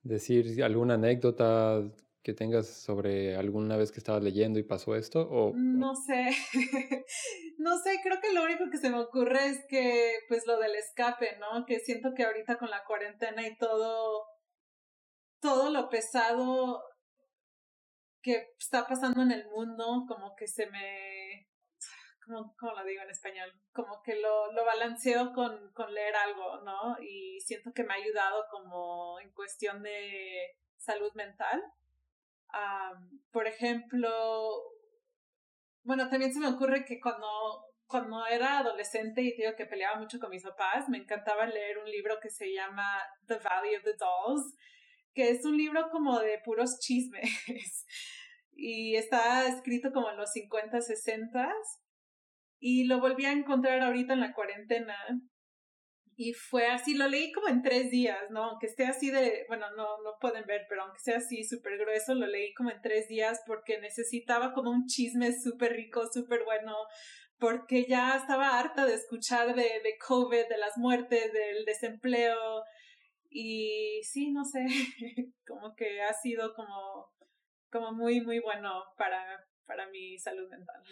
decir, 0.04 0.64
alguna 0.64 0.94
anécdota 0.94 1.84
que 2.24 2.34
tengas 2.34 2.68
sobre 2.68 3.36
alguna 3.36 3.78
vez 3.78 3.92
que 3.92 4.00
estabas 4.00 4.24
leyendo 4.24 4.60
y 4.60 4.64
pasó 4.64 4.96
esto? 4.96 5.28
O, 5.30 5.54
no 5.56 5.96
sé, 5.96 6.30
no 7.58 7.78
sé, 7.78 8.00
creo 8.04 8.20
que 8.22 8.34
lo 8.34 8.44
único 8.44 8.70
que 8.70 8.78
se 8.78 8.90
me 8.90 9.00
ocurre 9.00 9.48
es 9.48 9.66
que, 9.68 10.20
pues 10.28 10.46
lo 10.46 10.60
del 10.60 10.76
escape, 10.76 11.38
¿no? 11.40 11.66
Que 11.66 11.80
siento 11.80 12.14
que 12.16 12.24
ahorita 12.24 12.58
con 12.58 12.70
la 12.70 12.84
cuarentena 12.86 13.48
y 13.48 13.58
todo, 13.58 14.26
todo 15.40 15.72
lo 15.72 15.90
pesado 15.90 16.84
que 18.22 18.54
está 18.60 18.86
pasando 18.86 19.24
en 19.24 19.32
el 19.32 19.48
mundo, 19.48 20.06
como 20.08 20.36
que 20.36 20.48
se 20.48 20.68
me, 20.68 21.50
¿cómo, 22.24 22.74
lo 22.74 22.84
digo 22.86 23.02
en 23.02 23.10
español? 23.10 23.52
Como 23.74 24.04
que 24.04 24.16
lo, 24.22 24.52
lo 24.52 24.64
balanceo 24.64 25.34
con, 25.34 25.72
con 25.74 25.92
leer 25.92 26.16
algo, 26.16 26.62
¿no? 26.62 26.98
Y 27.02 27.40
siento 27.42 27.72
que 27.74 27.84
me 27.84 27.94
ha 27.94 27.98
ayudado 27.98 28.46
como 28.52 29.20
en 29.20 29.32
cuestión 29.32 29.82
de 29.82 30.56
salud 30.78 31.12
mental 31.16 31.64
por 33.32 33.48
ejemplo, 33.48 34.10
bueno, 35.84 36.10
también 36.10 36.34
se 36.34 36.40
me 36.40 36.48
ocurre 36.48 36.86
que 36.86 37.00
cuando, 37.00 37.28
cuando 37.88 38.26
era 38.26 38.60
adolescente 38.60 39.22
y 39.22 39.36
digo 39.36 39.52
que 39.58 39.66
peleaba 39.66 40.00
mucho 40.00 40.20
con 40.20 40.30
mis 40.30 40.44
papás, 40.44 40.90
me 40.90 40.98
encantaba 40.98 41.46
leer 41.46 41.78
un 41.78 41.90
libro 41.90 42.18
que 42.22 42.30
se 42.30 42.54
llama 42.54 43.00
The 43.28 43.36
Valley 43.36 43.76
of 43.76 43.84
the 43.84 43.96
Dolls, 43.98 44.56
que 45.14 45.30
es 45.30 45.46
un 45.46 45.58
libro 45.58 45.90
como 45.92 46.20
de 46.20 46.40
puros 46.44 46.80
chismes. 46.80 47.30
y 48.54 48.96
está 48.96 49.48
escrito 49.48 49.92
como 49.92 50.10
en 50.10 50.18
los 50.18 50.32
50, 50.32 50.82
60 50.82 51.54
y 52.60 52.86
lo 52.86 53.00
volví 53.00 53.26
a 53.26 53.32
encontrar 53.32 53.82
ahorita 53.82 54.14
en 54.14 54.20
la 54.20 54.34
cuarentena 54.34 54.96
y 56.24 56.34
fue 56.34 56.68
así, 56.68 56.94
lo 56.94 57.08
leí 57.08 57.32
como 57.32 57.48
en 57.48 57.64
tres 57.64 57.90
días, 57.90 58.30
¿no? 58.30 58.44
Aunque 58.44 58.68
esté 58.68 58.86
así 58.86 59.10
de, 59.10 59.44
bueno, 59.48 59.72
no, 59.72 60.04
no 60.04 60.20
pueden 60.20 60.46
ver, 60.46 60.68
pero 60.70 60.84
aunque 60.84 61.00
sea 61.00 61.18
así 61.18 61.44
súper 61.44 61.80
grueso, 61.80 62.14
lo 62.14 62.28
leí 62.28 62.54
como 62.54 62.70
en 62.70 62.80
tres 62.80 63.08
días 63.08 63.42
porque 63.48 63.82
necesitaba 63.82 64.54
como 64.54 64.70
un 64.70 64.86
chisme 64.86 65.32
súper 65.34 65.74
rico, 65.74 66.04
súper 66.14 66.44
bueno, 66.44 66.76
porque 67.40 67.88
ya 67.88 68.16
estaba 68.16 68.60
harta 68.60 68.86
de 68.86 68.94
escuchar 68.94 69.56
de, 69.56 69.64
de 69.64 69.98
COVID, 70.06 70.48
de 70.48 70.58
las 70.60 70.78
muertes, 70.78 71.34
del 71.34 71.66
desempleo. 71.66 72.38
Y 73.28 74.02
sí, 74.04 74.32
no 74.32 74.46
sé, 74.46 74.64
como 75.48 75.74
que 75.76 76.04
ha 76.04 76.14
sido 76.14 76.54
como, 76.54 77.10
como 77.72 77.94
muy, 77.94 78.22
muy 78.22 78.40
bueno 78.42 78.84
para, 78.96 79.44
para 79.66 79.90
mi 79.90 80.20
salud 80.20 80.48
mental. 80.52 80.84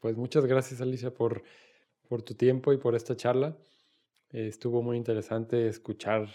Pues 0.00 0.18
muchas 0.18 0.44
gracias, 0.44 0.82
Alicia, 0.82 1.14
por, 1.14 1.44
por 2.10 2.22
tu 2.22 2.34
tiempo 2.34 2.74
y 2.74 2.76
por 2.76 2.94
esta 2.94 3.16
charla 3.16 3.56
estuvo 4.30 4.82
muy 4.82 4.96
interesante 4.96 5.68
escuchar 5.68 6.28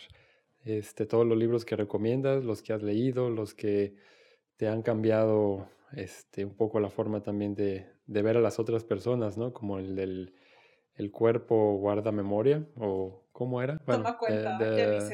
este, 0.64 1.06
todos 1.06 1.26
los 1.26 1.38
libros 1.38 1.66
que 1.66 1.76
recomiendas, 1.76 2.44
los 2.44 2.62
que 2.62 2.74
has 2.74 2.84
leído, 2.84 3.30
los 3.30 3.54
que 3.54 3.96
te 4.58 4.68
han 4.68 4.82
cambiado 4.82 5.70
este, 5.94 6.46
un 6.46 6.56
poco 6.56 6.80
la 6.80 6.90
forma 6.90 7.22
también 7.22 7.56
de, 7.56 7.88
de 8.06 8.22
ver 8.22 8.38
a 8.38 8.42
las 8.42 8.60
otras 8.60 8.84
personas, 8.84 9.38
¿no? 9.38 9.54
Como 9.54 9.80
el 9.80 9.96
del 9.96 10.34
el 10.96 11.12
cuerpo 11.12 11.78
guarda 11.78 12.12
memoria, 12.12 12.66
o 12.78 13.24
¿cómo 13.32 13.62
era? 13.62 13.78
toma 13.80 14.18
cuenta, 14.18 14.60
ya 14.60 15.10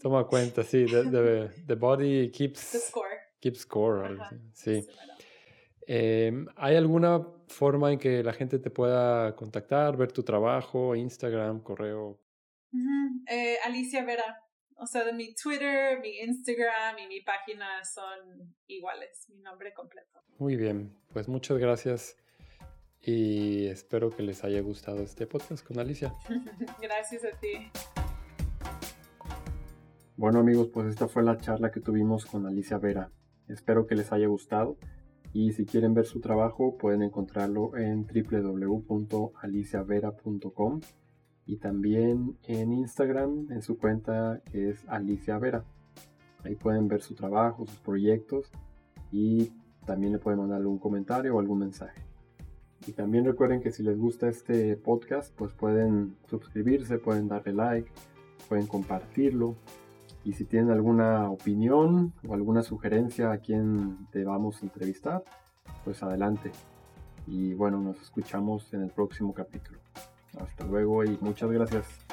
toma 0.00 0.26
cuenta, 0.26 0.62
sí, 0.62 0.86
the, 0.86 1.74
body 1.78 2.30
keeps, 2.30 2.72
the 2.72 2.78
score. 2.78 3.06
Keeps 3.40 3.60
score, 3.60 4.18
sí. 4.52 4.86
Em, 5.86 6.46
¿Hay 6.56 6.76
alguna 6.76 7.24
forma 7.46 7.92
en 7.92 7.98
que 7.98 8.22
la 8.24 8.32
gente 8.32 8.58
te 8.58 8.70
pueda 8.70 9.36
contactar, 9.36 9.96
ver 9.96 10.10
tu 10.12 10.24
trabajo, 10.24 10.96
Instagram, 10.96 11.60
correo? 11.62 12.20
Eh, 13.28 13.56
Alicia 13.64 14.04
Vera. 14.04 14.42
O 14.78 14.86
sea, 14.86 15.04
de 15.04 15.12
mi 15.12 15.34
Twitter, 15.34 16.00
mi 16.00 16.18
Instagram 16.18 16.98
y 16.98 17.06
mi 17.06 17.20
página 17.22 17.82
son 17.84 18.54
iguales, 18.66 19.26
mi 19.30 19.40
nombre 19.40 19.72
completo. 19.72 20.22
Muy 20.38 20.56
bien, 20.56 20.94
pues 21.12 21.28
muchas 21.28 21.56
gracias 21.56 22.16
y 23.00 23.66
espero 23.68 24.10
que 24.10 24.22
les 24.22 24.44
haya 24.44 24.60
gustado 24.60 25.02
este 25.02 25.26
podcast 25.26 25.66
con 25.66 25.78
Alicia. 25.78 26.12
gracias 26.82 27.24
a 27.24 27.38
ti. 27.38 27.70
Bueno 30.16 30.40
amigos, 30.40 30.68
pues 30.72 30.88
esta 30.88 31.08
fue 31.08 31.22
la 31.22 31.38
charla 31.38 31.70
que 31.70 31.80
tuvimos 31.80 32.26
con 32.26 32.46
Alicia 32.46 32.76
Vera. 32.76 33.10
Espero 33.48 33.86
que 33.86 33.94
les 33.94 34.12
haya 34.12 34.26
gustado. 34.26 34.76
Y 35.38 35.52
si 35.52 35.66
quieren 35.66 35.92
ver 35.92 36.06
su 36.06 36.20
trabajo 36.20 36.78
pueden 36.78 37.02
encontrarlo 37.02 37.76
en 37.76 38.06
www.aliciavera.com 38.06 40.80
y 41.44 41.58
también 41.58 42.38
en 42.44 42.72
Instagram 42.72 43.52
en 43.52 43.60
su 43.60 43.76
cuenta 43.76 44.40
que 44.50 44.70
es 44.70 44.88
Alicia 44.88 45.38
Vera. 45.38 45.62
Ahí 46.42 46.54
pueden 46.54 46.88
ver 46.88 47.02
su 47.02 47.14
trabajo, 47.14 47.66
sus 47.66 47.76
proyectos 47.80 48.50
y 49.12 49.52
también 49.84 50.14
le 50.14 50.18
pueden 50.18 50.40
mandar 50.40 50.66
un 50.66 50.78
comentario 50.78 51.36
o 51.36 51.38
algún 51.38 51.58
mensaje. 51.58 52.00
Y 52.86 52.92
también 52.92 53.26
recuerden 53.26 53.60
que 53.60 53.72
si 53.72 53.82
les 53.82 53.98
gusta 53.98 54.30
este 54.30 54.74
podcast, 54.78 55.36
pues 55.36 55.52
pueden 55.52 56.16
suscribirse, 56.30 56.96
pueden 56.96 57.28
darle 57.28 57.52
like, 57.52 57.90
pueden 58.48 58.66
compartirlo 58.66 59.54
y 60.26 60.32
si 60.32 60.44
tienen 60.44 60.72
alguna 60.72 61.30
opinión 61.30 62.12
o 62.26 62.34
alguna 62.34 62.64
sugerencia 62.64 63.30
a 63.30 63.38
quien 63.38 64.08
debamos 64.12 64.60
entrevistar, 64.60 65.22
pues 65.84 66.02
adelante. 66.02 66.50
Y 67.28 67.54
bueno, 67.54 67.78
nos 67.78 68.02
escuchamos 68.02 68.74
en 68.74 68.82
el 68.82 68.90
próximo 68.90 69.32
capítulo. 69.32 69.78
Hasta 70.40 70.64
luego 70.64 71.04
y 71.04 71.16
muchas 71.20 71.48
gracias. 71.52 72.05